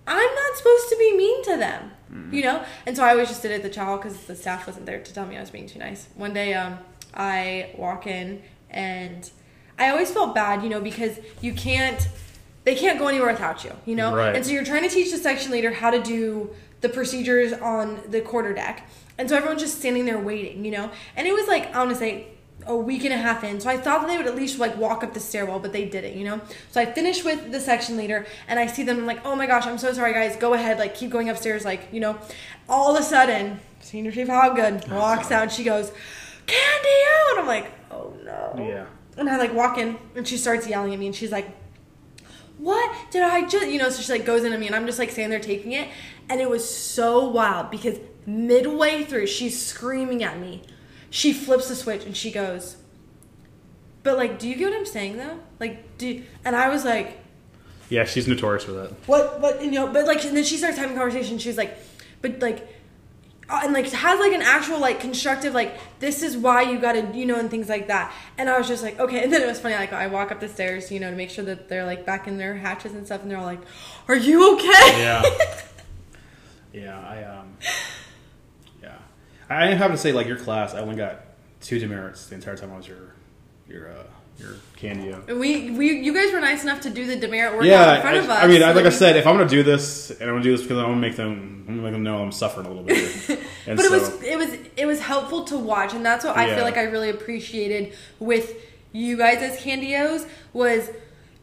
[0.07, 1.91] I'm not supposed to be mean to them,
[2.33, 2.63] you know.
[2.85, 4.99] And so I always just did it at the chow because the staff wasn't there
[4.99, 6.07] to tell me I was being too nice.
[6.15, 6.77] One day, um,
[7.13, 9.29] I walk in and
[9.79, 12.07] I always felt bad, you know, because you can't.
[12.65, 14.15] They can't go anywhere without you, you know?
[14.15, 14.35] Right.
[14.35, 16.49] And so you're trying to teach the section leader how to do
[16.81, 18.89] the procedures on the quarter deck.
[19.19, 20.89] And so everyone's just standing there waiting, you know?
[21.15, 22.27] And it was like, I want to say,
[22.67, 23.59] a week and a half in.
[23.59, 25.85] So I thought that they would at least like walk up the stairwell, but they
[25.85, 26.41] didn't, you know?
[26.71, 29.45] So I finished with the section leader and I see them I'm like, oh my
[29.45, 30.35] gosh, I'm so sorry guys.
[30.35, 32.17] Go ahead, like keep going upstairs, like, you know.
[32.67, 35.91] All of a sudden, Senior Chief Hoggood walks out and she goes,
[36.47, 37.31] Candy out!
[37.31, 38.55] And I'm like, oh no.
[38.57, 38.85] yeah
[39.17, 41.47] And I like walk in and she starts yelling at me and she's like,
[42.57, 44.97] What did I just you know, so she like goes into me and I'm just
[44.97, 45.87] like standing there taking it.
[46.29, 50.63] And it was so wild because midway through she's screaming at me.
[51.15, 52.75] She flips the switch and she goes,
[54.03, 55.39] But like, do you get what I'm saying though?
[55.61, 57.19] Like do and I was like,
[57.87, 58.91] yeah she's notorious for that.
[59.07, 61.77] What what you know but like and then she starts having conversation she's like
[62.21, 62.67] but like
[63.49, 67.09] uh, and like has like an actual like constructive like this is why you gotta
[67.13, 68.11] you know and things like that.
[68.37, 69.23] And i was just like okay.
[69.23, 71.29] And then it was funny like i walk up the stairs you know to make
[71.29, 73.61] sure that they're like back in their hatches and stuff and they're all like
[74.09, 75.01] are you okay?
[75.01, 75.23] Yeah.
[76.73, 77.53] Yeah i um
[79.49, 81.21] yeah i have to say like your class i only got
[81.61, 83.15] two demerits the entire time i was your
[83.67, 84.03] your uh
[84.37, 87.95] your candio we we you guys were nice enough to do the demerit workout yeah
[87.95, 89.63] in front I, of us I mean so like i said if i'm gonna do
[89.63, 91.93] this and i'm gonna do this because i want to make them i'm gonna make
[91.93, 93.27] them know i'm suffering a little bit
[93.65, 96.63] but it was it was it was helpful to watch and that's what i feel
[96.63, 100.89] like i really appreciated with you guys as candios was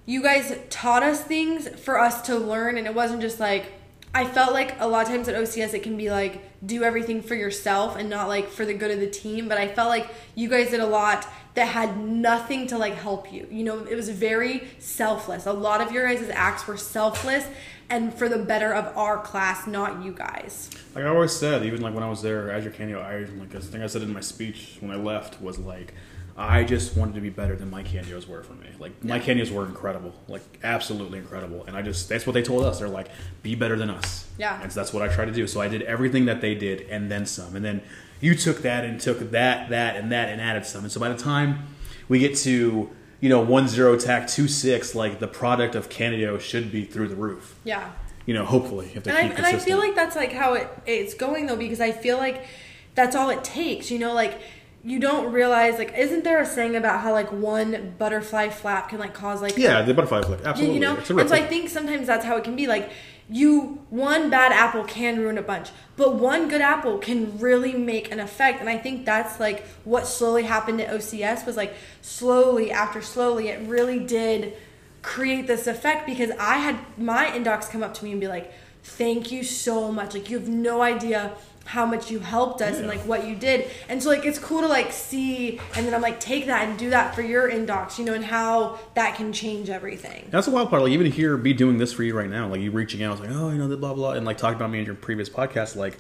[0.05, 3.73] you guys taught us things for us to learn and it wasn't just like
[4.15, 7.23] i felt like a lot of times at ocs it can be like do everything
[7.23, 10.09] for yourself and not like for the good of the team but i felt like
[10.35, 13.47] you guys did a lot that had nothing to like help you.
[13.51, 15.47] You know it was very selfless.
[15.47, 17.47] A lot of your guys' acts were selfless
[17.91, 20.71] and for the better of our class not you guys.
[20.95, 23.51] Like I always said, even like when I was there as your candio, I like
[23.51, 25.93] the thing I said in my speech when I left was like,
[26.37, 28.69] I just wanted to be better than my Candios were for me.
[28.79, 31.65] Like my Candios were incredible, like absolutely incredible.
[31.67, 32.79] And I just that's what they told us.
[32.79, 33.09] They're like,
[33.43, 34.27] be better than us.
[34.39, 34.61] Yeah.
[34.63, 35.47] And so that's what I tried to do.
[35.47, 37.55] So I did everything that they did and then some.
[37.55, 37.83] And then
[38.21, 40.85] you took that and took that, that, and that and added some.
[40.85, 41.67] And so by the time
[42.09, 46.41] we get to you know one zero attack two six, like the product of Candio
[46.41, 47.59] should be through the roof.
[47.65, 47.91] Yeah.
[48.25, 50.55] You know, hopefully if they and I, keep and I feel like that's like how
[50.55, 52.47] it it's going though because I feel like
[52.95, 53.91] that's all it takes.
[53.91, 54.41] You know, like
[54.85, 58.99] you don't realize like isn't there a saying about how like one butterfly flap can
[58.99, 60.75] like cause like yeah, the butterfly you, absolutely.
[60.75, 60.97] you know?
[60.97, 62.67] And so I think sometimes that's how it can be.
[62.67, 62.91] Like
[63.31, 68.11] you one bad apple can ruin a bunch but one good apple can really make
[68.11, 68.61] an effect.
[68.61, 73.49] And i think that's like what slowly happened at ocs was like slowly after slowly
[73.49, 74.55] it really did
[75.03, 78.53] create this effect because i had my indocs come up to me and be like
[78.83, 80.15] thank you so much.
[80.15, 81.33] Like you have no idea
[81.73, 84.61] how much you helped us and like what you did and so like it's cool
[84.61, 87.99] to like see and then i'm like take that and do that for your indocs
[87.99, 90.83] you know and how that can change everything That's the wild part.
[90.83, 93.31] Like even here be doing this for you right now, like you reaching out, like,
[93.33, 95.77] oh, you know, the blah blah, and like talking about me in your previous podcast,
[95.77, 95.99] like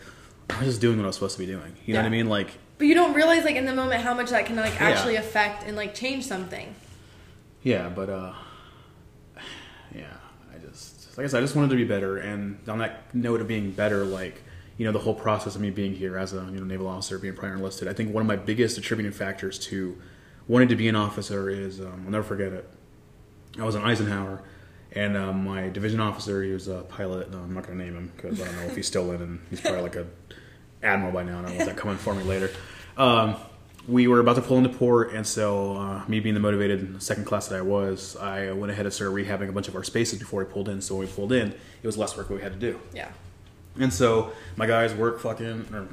[0.51, 1.73] I was just doing what I was supposed to be doing.
[1.87, 2.29] You know what I mean?
[2.29, 4.89] Like, But you don't realize like in the moment how much that can like Yeah.
[4.91, 6.75] actually affect and like change something.
[7.63, 8.33] yeah, but uh,
[9.95, 10.05] yeah,
[10.55, 13.41] I just like I said, I just wanted to be better, and on that note
[13.41, 14.43] of being better, like
[14.77, 17.19] you know, the whole process of me being here as a you know naval officer,
[17.19, 20.01] being prior enlisted, I think one of my biggest attributing factors to
[20.49, 22.69] wanting to be an officer is um, I'll never forget it.
[23.59, 24.43] I was in Eisenhower,
[24.93, 27.31] and um, my division officer, he was a pilot.
[27.31, 29.21] No, I'm not going to name him because I don't know if he's still in,
[29.21, 30.07] and he's probably like a
[30.83, 31.39] admiral by now.
[31.39, 32.51] and I want that coming for me later.
[32.97, 33.37] Um,
[33.89, 37.25] we were about to pull into port, and so uh, me being the motivated second
[37.25, 40.19] class that I was, I went ahead and started rehabbing a bunch of our spaces
[40.19, 40.81] before we pulled in.
[40.81, 42.81] So when we pulled in, it was less work we had to do.
[42.95, 43.11] Yeah.
[43.79, 45.89] And so my guys work fucking or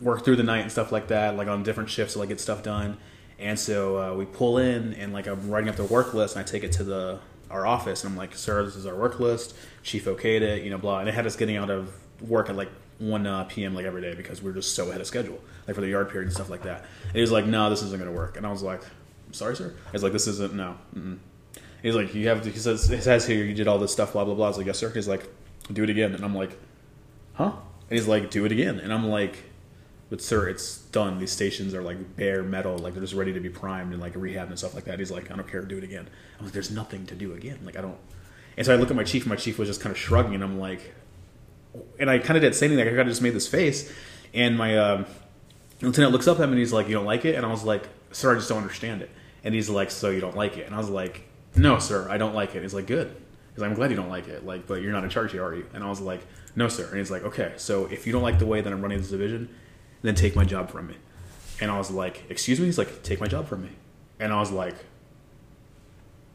[0.00, 2.40] work through the night and stuff like that, like on different shifts to like get
[2.40, 2.96] stuff done.
[3.38, 6.44] And so uh, we pull in and like I'm writing up the work list and
[6.44, 7.20] I take it to the
[7.50, 9.54] our office and I'm like, sir, this is our work list.
[9.82, 11.00] Chief okayed it, you know, blah.
[11.00, 13.74] And it had us getting out of work at like 1 uh, p.m.
[13.74, 16.10] like every day because we are just so ahead of schedule, like for the yard
[16.10, 16.84] period and stuff like that.
[17.04, 18.36] And he was like, no, this isn't going to work.
[18.36, 18.82] And I was like,
[19.32, 19.74] sorry, sir.
[19.86, 20.76] I was like, this isn't, no.
[20.94, 21.18] Mm-mm.
[21.82, 24.12] He's like, you have, to, he says, it says here you did all this stuff,
[24.12, 24.46] blah, blah, blah.
[24.46, 24.90] I was like, yes, sir.
[24.90, 25.28] He's like,
[25.72, 26.14] do it again.
[26.14, 26.58] And I'm like,
[27.38, 27.52] huh?
[27.88, 28.78] And he's like, do it again.
[28.78, 29.44] And I'm like,
[30.10, 31.18] but sir, it's done.
[31.18, 34.12] These stations are like bare metal, like they're just ready to be primed and like
[34.14, 34.98] rehab and stuff like that.
[34.98, 36.08] He's like, I don't care, do it again.
[36.38, 37.60] I'm like, there's nothing to do again.
[37.64, 37.96] Like I don't.
[38.56, 40.34] And so I look at my chief, and my chief was just kind of shrugging,
[40.34, 40.92] and I'm like,
[42.00, 42.86] and I kind of didn't say anything.
[42.86, 43.92] I kind of just made this face,
[44.34, 45.06] and my um,
[45.80, 47.34] lieutenant looks up at me and he's like, you don't like it?
[47.34, 49.10] And I was like, sir, I just don't understand it.
[49.44, 50.66] And he's like, so you don't like it?
[50.66, 51.22] And I was like,
[51.54, 52.62] no, sir, I don't like it.
[52.62, 53.14] He's like, good.
[53.52, 54.44] He's like, I'm glad you don't like it.
[54.44, 55.66] Like, but you're not in charge here, are you?
[55.72, 56.20] And I was like,
[56.58, 56.88] no, sir.
[56.88, 59.10] And he's like, okay, so if you don't like the way that I'm running this
[59.10, 59.48] division,
[60.02, 60.96] then take my job from me.
[61.60, 62.66] And I was like, excuse me?
[62.66, 63.70] He's like, take my job from me.
[64.18, 64.74] And I was like,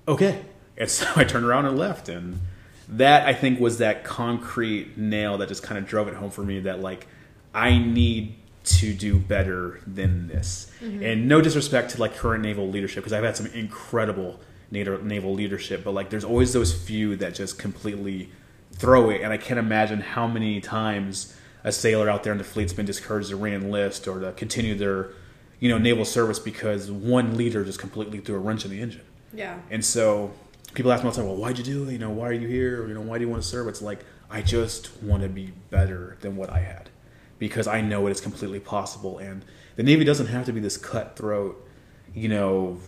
[0.07, 0.41] okay.
[0.77, 2.07] And so I turned around and left.
[2.07, 2.39] And
[2.87, 6.43] that, I think, was that concrete nail that just kind of drove it home for
[6.43, 7.05] me that, like,
[7.53, 10.71] I need to do better than this.
[10.81, 11.03] Mm-hmm.
[11.03, 14.39] And no disrespect to, like, current naval leadership, because I've had some incredible
[14.71, 18.29] naval naval leadership, but, like, there's always those few that just completely
[18.73, 19.21] throw it.
[19.21, 22.85] And I can't imagine how many times a sailor out there in the fleet's been
[22.85, 25.09] discouraged to re-enlist or to continue their,
[25.59, 29.05] you know, naval service because one leader just completely threw a wrench in the engine.
[29.33, 29.59] Yeah.
[29.69, 30.33] And so
[30.73, 31.93] people ask me all the time, well, why'd you do it?
[31.93, 32.83] You know, why are you here?
[32.83, 33.67] Or, you know, why do you want to serve?
[33.67, 33.99] It's like,
[34.29, 36.89] I just want to be better than what I had
[37.39, 39.19] because I know it is completely possible.
[39.19, 39.45] And
[39.75, 41.65] the Navy doesn't have to be this cutthroat,
[42.13, 42.79] you know,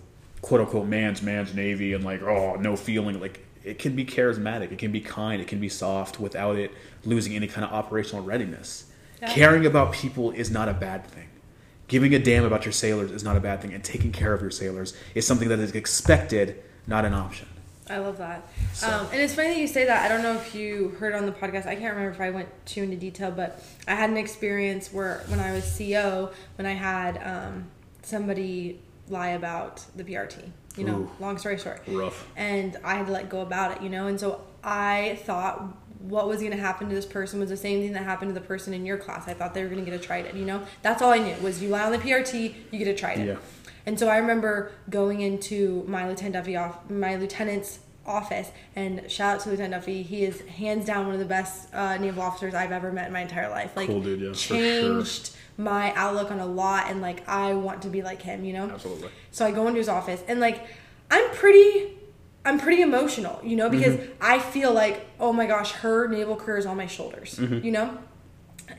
[0.41, 3.19] quote unquote man's man's Navy and like, oh, no feeling.
[3.19, 6.71] Like, it can be charismatic, it can be kind, it can be soft without it
[7.03, 8.85] losing any kind of operational readiness.
[9.21, 9.31] Yeah.
[9.33, 11.27] Caring about people is not a bad thing.
[11.87, 14.41] Giving a damn about your sailors is not a bad thing, and taking care of
[14.41, 17.47] your sailors is something that is expected, not an option.
[17.87, 18.41] I love that.
[18.73, 20.03] So- Um, and it's funny that you say that.
[20.03, 21.67] I don't know if you heard on the podcast.
[21.67, 25.21] I can't remember if I went too into detail, but I had an experience where
[25.27, 27.65] when I was CO, when I had um,
[28.01, 30.49] somebody lie about the PRT.
[30.77, 31.11] You know, Ooh.
[31.19, 31.81] long story short.
[31.87, 32.27] Rough.
[32.35, 34.07] and I had to let go about it, you know.
[34.07, 37.81] And so I thought what was going to happen to this person was the same
[37.81, 39.27] thing that happened to the person in your class.
[39.27, 40.61] I thought they were going to get a trident, you know.
[40.81, 43.27] That's all I knew was you lie on the PRT, you get a trident.
[43.27, 43.37] Yeah.
[43.85, 49.35] And so I remember going into my lieutenant Duffy off my lieutenant's office and shout
[49.35, 50.03] out to Lieutenant Duffy.
[50.03, 53.13] He is hands down one of the best uh, naval officers I've ever met in
[53.13, 53.75] my entire life.
[53.75, 54.57] Like Cool dude, yeah, for sure.
[54.57, 58.53] changed my outlook on a lot and like I want to be like him, you
[58.53, 58.69] know.
[58.69, 59.09] Absolutely.
[59.31, 60.65] So I go into his office and like
[61.09, 61.91] I'm pretty
[62.43, 64.11] I'm pretty emotional, you know, because Mm-hmm.
[64.21, 67.65] I feel like, oh my gosh, her naval career is on my shoulders, Mm-hmm.
[67.65, 67.97] you know?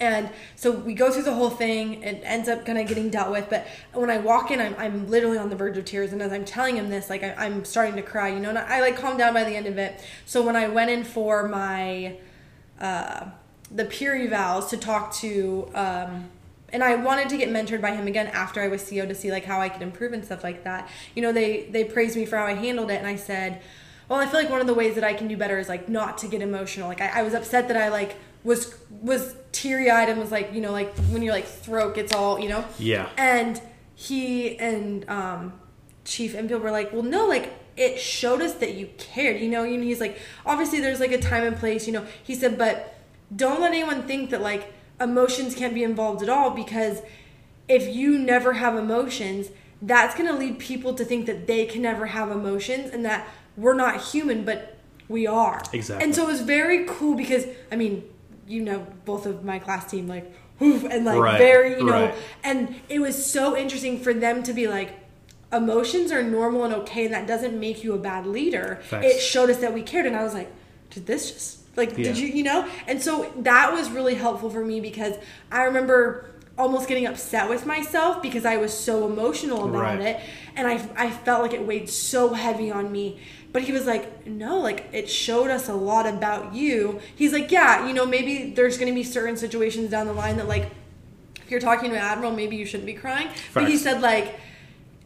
[0.01, 2.03] And so we go through the whole thing.
[2.03, 3.49] It ends up kind of getting dealt with.
[3.49, 6.13] But when I walk in, I'm, I'm literally on the verge of tears.
[6.13, 8.59] And as I'm telling him this, like I, I'm starting to cry, you know, and
[8.59, 10.01] I, I like calm down by the end of it.
[10.27, 12.17] So when I went in for my,
[12.81, 13.27] uh,
[13.71, 16.31] the peer evals to talk to, um,
[16.73, 19.31] and I wanted to get mentored by him again after I was CEO to see
[19.31, 20.89] like how I could improve and stuff like that.
[21.15, 23.63] You know, they they praised me for how I handled it, and I said,
[24.09, 25.89] well, I feel like one of the ways that I can do better is like
[25.89, 26.89] not to get emotional.
[26.89, 30.53] Like I, I was upset that I like was was teary eyed and was like,
[30.53, 32.65] you know, like when your like throat gets all, you know.
[32.79, 33.09] Yeah.
[33.17, 33.61] And
[33.95, 35.53] he and um,
[36.05, 39.65] Chief Enfield were like, well, no, like it showed us that you cared, you know.
[39.65, 42.07] And he's like, obviously there's like a time and place, you know.
[42.23, 42.95] He said, but
[43.35, 47.03] don't let anyone think that like emotions can't be involved at all because
[47.69, 49.51] if you never have emotions,
[49.83, 53.29] that's going to lead people to think that they can never have emotions and that
[53.57, 54.79] we're not human, but
[55.09, 55.63] we are.
[55.73, 56.05] Exactly.
[56.05, 58.05] And so it was very cool because, I mean,
[58.47, 62.07] you know, both of my class team, like, woof, and like Right, very, you know,
[62.07, 62.15] right.
[62.43, 64.95] and it was so interesting for them to be like,
[65.53, 68.81] emotions are normal and okay, and that doesn't make you a bad leader.
[68.85, 69.07] Facts.
[69.07, 70.51] It showed us that we cared, and I was like,
[70.91, 72.05] did this just like Yeah.
[72.05, 72.67] did you you know?
[72.87, 75.15] And so that was really helpful for me because
[75.51, 80.01] I remember almost getting upset with myself because I was so emotional about Right.
[80.01, 80.21] it,
[80.57, 83.19] and I I felt like it weighed so heavy on me.
[83.53, 87.01] But he was like, no, like it showed us a lot about you.
[87.15, 90.37] He's like, yeah, you know, maybe there's going to be certain situations down the line
[90.37, 90.71] that like
[91.43, 93.29] if you're talking to an admiral, maybe you shouldn't be crying.
[93.55, 94.41] But he said like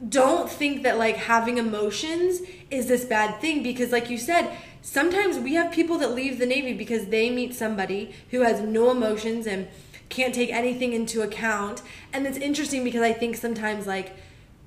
[0.08, 2.40] don't think that like having emotions
[2.70, 4.50] is this bad thing because like you said
[4.82, 8.90] sometimes we have people that leave the navy because they meet somebody who has no
[8.90, 9.68] emotions and
[10.08, 14.16] can't take anything into account and it's interesting because i think sometimes like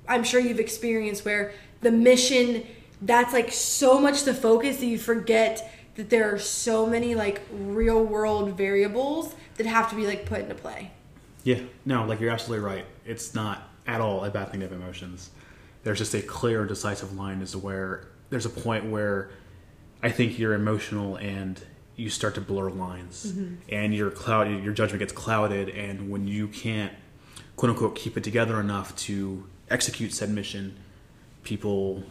[0.08, 1.52] i'm sure you've experienced where
[1.82, 2.64] the mission
[3.02, 7.42] that's like so much the focus that you forget that there are so many like
[7.52, 10.90] real world variables that have to be like put into play
[11.44, 12.86] Yeah, no, like you're absolutely right.
[13.04, 15.30] It's not at all a bad thing to have emotions.
[15.84, 19.30] There's just a clear, decisive line as to where there's a point where
[20.04, 21.58] I think you're emotional and
[21.96, 23.54] you start to blur lines, mm-hmm.
[23.70, 26.92] and your cloud, your judgment gets clouded, and when you can't,
[27.56, 30.76] quote unquote, keep it together enough to execute said mission,
[31.42, 32.02] people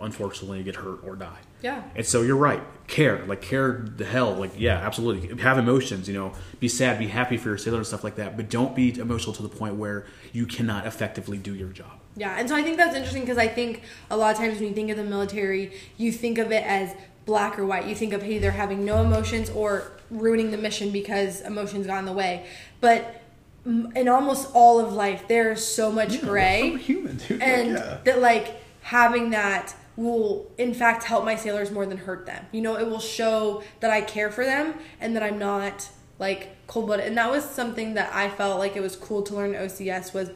[0.00, 1.38] unfortunately get hurt or die.
[1.62, 2.62] yeah And so you're right.
[2.88, 5.40] Care, like care the hell, like yeah, absolutely.
[5.42, 6.32] Have emotions, you know.
[6.58, 8.36] Be sad, be happy for your sailor and stuff like that.
[8.36, 11.92] But don't be emotional to the point where you cannot effectively do your job.
[12.16, 14.68] Yeah, and so I think that's interesting because I think a lot of times when
[14.68, 16.94] you think of the military, you think of it as
[17.26, 17.86] black or white.
[17.86, 22.04] You think of either having no emotions or ruining the mission because emotions got in
[22.06, 22.46] the way.
[22.80, 23.22] But
[23.66, 26.76] in almost all of life, there's so much gray.
[26.78, 27.42] human, dude.
[27.42, 32.44] and that like having that will in fact help my sailors more than hurt them
[32.52, 36.54] you know it will show that i care for them and that i'm not like
[36.66, 40.12] cold-blooded and that was something that i felt like it was cool to learn ocs
[40.12, 40.30] was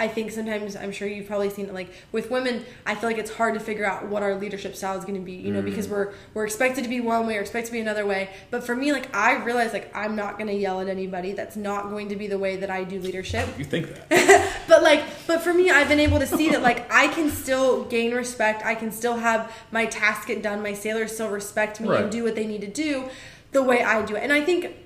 [0.00, 3.18] i think sometimes i'm sure you've probably seen it like with women i feel like
[3.18, 5.62] it's hard to figure out what our leadership style is going to be you know
[5.62, 5.92] because mm.
[5.92, 8.30] we're we're expected to be one way or expected to be another way.
[8.50, 11.32] But for me like i realize like i'm not going to yell at anybody.
[11.32, 13.48] That's not going to be the way that i do leadership.
[13.58, 14.64] You think that?
[14.68, 17.84] but like but for me i've been able to see that like i can still
[17.84, 18.64] gain respect.
[18.64, 20.62] I can still have my task get done.
[20.62, 22.02] My sailors still respect me Right.
[22.02, 23.08] and do what they need to do
[23.52, 24.22] the way i do it.
[24.22, 24.76] And i think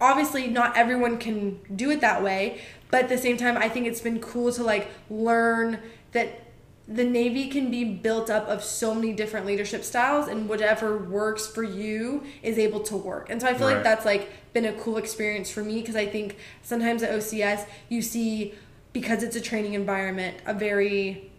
[0.00, 2.60] obviously not everyone can do it that way
[2.90, 5.78] but at the same time i think it's been cool to like learn
[6.12, 6.50] that
[6.90, 11.46] the navy can be built up of so many different leadership styles and whatever works
[11.46, 13.30] for you is able to work.
[13.30, 16.04] And so i feel like that's like been a cool experience for me because i
[16.04, 18.54] think sometimes at ocs you see
[18.92, 21.30] because it's a training environment a very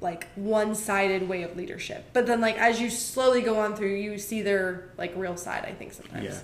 [0.00, 2.04] like one-sided way of leadership.
[2.12, 5.64] But then like as you slowly go on through you see their like real side
[5.66, 6.24] i think sometimes.
[6.24, 6.40] Yeah.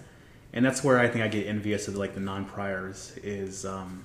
[0.52, 4.04] And that's where I think I get envious of like the non-priors is um,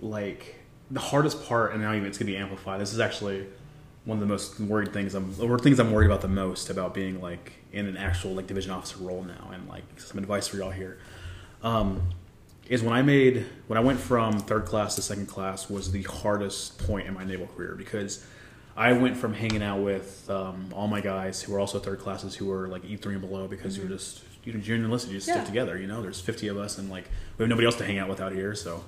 [0.00, 0.56] like
[0.90, 2.80] the hardest part, and now even it's gonna be amplified.
[2.80, 3.46] This is actually
[4.04, 6.92] one of the most worried things I'm or things I'm worried about the most about
[6.92, 10.58] being like in an actual like division officer role now, and like some advice for
[10.58, 10.98] y'all here.
[11.62, 12.02] Um,
[12.68, 16.02] is when I made when I went from third class to second class was the
[16.02, 18.26] hardest point in my naval career because
[18.76, 22.34] I went from hanging out with um, all my guys who were also third classes
[22.34, 25.18] who were like E three and below because you're just you know junior enlisted you
[25.18, 25.34] just Yeah.
[25.34, 27.84] stick together you know there's 50 of us and like we have nobody else to
[27.84, 28.84] hang out with out here so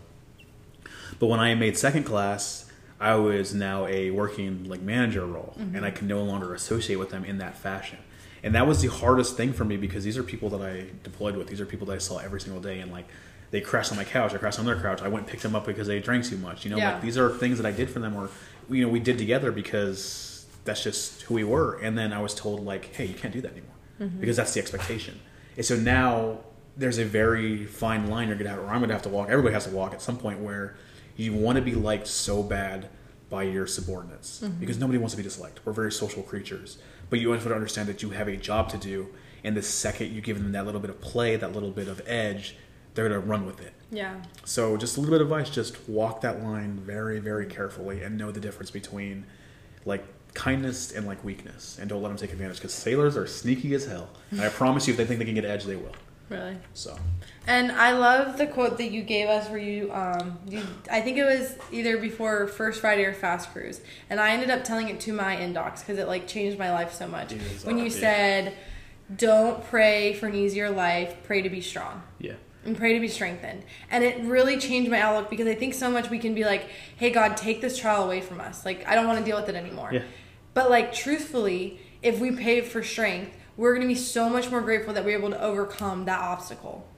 [1.18, 5.74] but when I made second class, I was now a working like manager role, and
[5.74, 5.84] mm-hmm.
[5.84, 7.98] I can no longer associate with them in that fashion.
[8.42, 11.36] And that was the hardest thing for me because these are people that I deployed
[11.36, 11.48] with.
[11.48, 13.06] These are people that I saw every single day, and like
[13.50, 15.02] they crashed on my couch, I crashed on their couch.
[15.02, 16.64] I went and picked them up because they drank too much.
[16.64, 16.94] You know, Yeah.
[16.94, 18.30] like these are things that I did for them, or
[18.68, 21.78] you know, we did together because that's just who we were.
[21.80, 24.20] And then I was told like, hey, you can't do that anymore mm-hmm.
[24.20, 25.20] because that's the expectation.
[25.56, 26.40] And so now
[26.76, 29.28] there's a very fine line you're gonna have, or I'm gonna have to walk.
[29.28, 30.76] Everybody has to walk at some point where
[31.16, 32.88] you want to be liked so bad
[33.30, 34.60] by your subordinates mm-hmm.
[34.60, 35.60] because nobody wants to be disliked.
[35.64, 36.78] We're very social creatures,
[37.10, 39.08] but you have to understand that you have a job to do,
[39.42, 42.02] and the second you give them that little bit of play, that little bit of
[42.06, 42.56] edge,
[42.94, 43.72] they're gonna run with it.
[43.90, 44.22] Yeah.
[44.44, 48.18] So just a little bit of advice: just walk that line very, very carefully, and
[48.18, 49.24] know the difference between
[49.86, 50.04] like
[50.36, 52.58] kindness and like weakness, and don't let them take advantage.
[52.58, 55.34] Because sailors are sneaky as hell, and I promise you, if they think they can
[55.34, 55.94] get edge, they will.
[56.28, 56.56] Really.
[56.74, 56.98] So
[57.46, 60.60] And I love the quote that you gave us where you, um, you,
[60.90, 63.80] I think it was either before First Friday or Fast Cruise.
[64.10, 66.92] And I ended up telling it to my indocs because it like changed my life
[66.92, 67.32] so much.
[67.32, 67.90] Is when you yeah.
[67.90, 68.54] said,
[69.14, 72.02] don't pray for an easier life, pray to be strong.
[72.18, 72.34] yeah,
[72.64, 73.62] and pray to be strengthened.
[73.90, 76.68] And it really changed my outlook because I think so much we can be like,
[76.96, 78.64] hey, God, take this trial away from us.
[78.64, 79.90] Like, I don't want to deal with it anymore.
[79.92, 80.02] Yeah.
[80.56, 84.62] But, like, truthfully, if we pay for strength, we're going to be so much more
[84.62, 86.88] grateful that we're able to overcome that obstacle.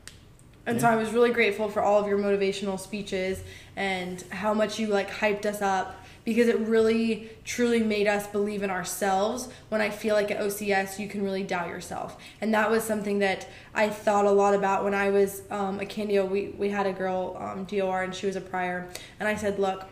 [0.64, 3.42] And so I was really grateful for all of your motivational speeches
[3.74, 8.62] and how much you like hyped us up because it really truly made us believe
[8.62, 12.16] in ourselves when I feel like at OCS you can really doubt yourself.
[12.40, 15.84] And that was something that I thought a lot about when I was um, a
[15.84, 16.30] Candio.
[16.30, 18.88] We, we had a girl, um, DOR, and she was a prior.
[19.18, 19.84] And I said, look,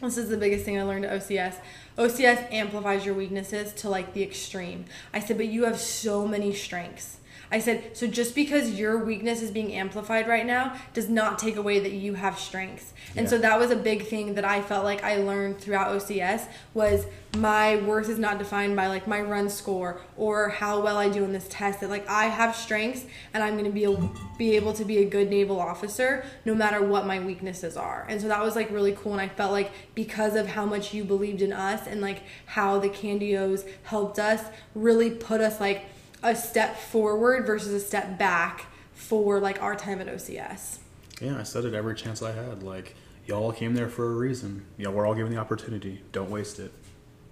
[0.00, 1.56] this is the biggest thing I learned at OCS.
[2.00, 4.86] OCS amplifies your weaknesses to like the extreme.
[5.12, 7.18] I said, but you have so many strengths.
[7.52, 11.56] I said, so just because your weakness is being amplified right now does not take
[11.56, 12.92] away that you have strengths.
[13.16, 16.46] And so that was a big thing that I felt like I learned throughout OCS
[16.74, 21.08] was my worth is not defined by like my run score or how well I
[21.08, 21.80] do in this test.
[21.80, 24.98] That like I have strengths and I'm going to be able, be able to be
[24.98, 28.06] a good naval officer no matter what my weaknesses are.
[28.08, 30.94] And so that was like really cool and I felt like because of how much
[30.94, 34.44] you believed in us and like how the Candios helped us
[34.74, 35.86] really put us like
[36.22, 40.78] a step forward versus a step back for like our time at OCS.
[41.20, 41.38] yeah.
[41.38, 42.62] I said it every chance I had.
[42.62, 42.94] Like
[43.26, 44.64] y'all came there for a reason.
[44.76, 46.00] Y'all were all given the opportunity.
[46.12, 46.72] Don't waste it.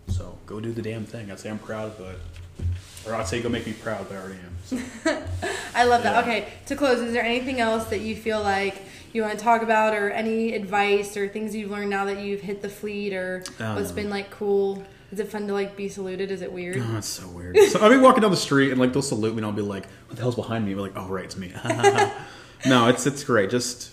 [0.09, 1.31] So go do the damn thing.
[1.31, 2.17] I'd say I'm proud, but
[3.07, 4.57] or I'd say go make me proud, but I already am.
[4.65, 5.23] So.
[5.75, 6.25] I love that.
[6.25, 8.83] Okay, to close, is there anything else that you feel like
[9.13, 12.41] you want to talk about, or any advice, or things you've learned now that you've
[12.41, 14.83] hit the fleet, or um, what's been like cool?
[15.11, 16.31] Is it fun to like be saluted?
[16.31, 16.77] Is it weird?
[16.79, 17.57] Oh, that's so weird.
[17.71, 19.63] So I'll be walking down the street and like they'll salute me and I'll be
[19.63, 21.53] like, "What the hell's behind me?" We're like, "Oh, right, it's me."
[22.67, 23.51] no, it's it's great.
[23.51, 23.91] Just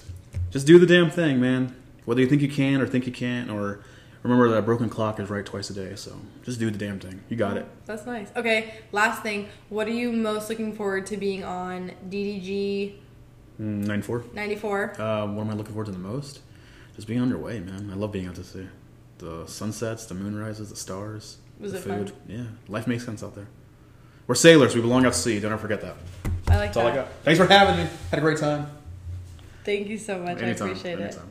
[0.51, 1.75] just do the damn thing, man.
[2.05, 3.81] Whether you think you can or think you can't, or
[4.23, 5.95] remember that a broken clock is right twice a day.
[5.95, 7.21] So just do the damn thing.
[7.29, 7.65] You got it.
[7.85, 8.29] That's nice.
[8.35, 9.47] Okay, last thing.
[9.69, 12.95] What are you most looking forward to being on DDG
[13.59, 14.25] Mm, Nine four.
[14.33, 14.99] 94?
[14.99, 16.41] Uh, what am I looking forward to the most?
[16.95, 17.89] Just being underway, man.
[17.89, 18.67] I love being out to sea.
[19.17, 22.05] The sunsets, the moonrises, the stars, Was the it fun?
[22.07, 22.15] food.
[22.27, 23.47] Yeah, life makes sense out there.
[24.27, 24.75] We're sailors.
[24.75, 25.39] We belong out to sea.
[25.39, 25.95] Don't ever forget that.
[26.47, 27.07] I like That's all I got.
[27.23, 27.89] Thanks for having me.
[28.09, 28.67] Had a great time.
[29.63, 30.39] Thank you so much.
[30.41, 30.67] Anytime.
[30.67, 31.03] I appreciate it.
[31.03, 31.29] anytime.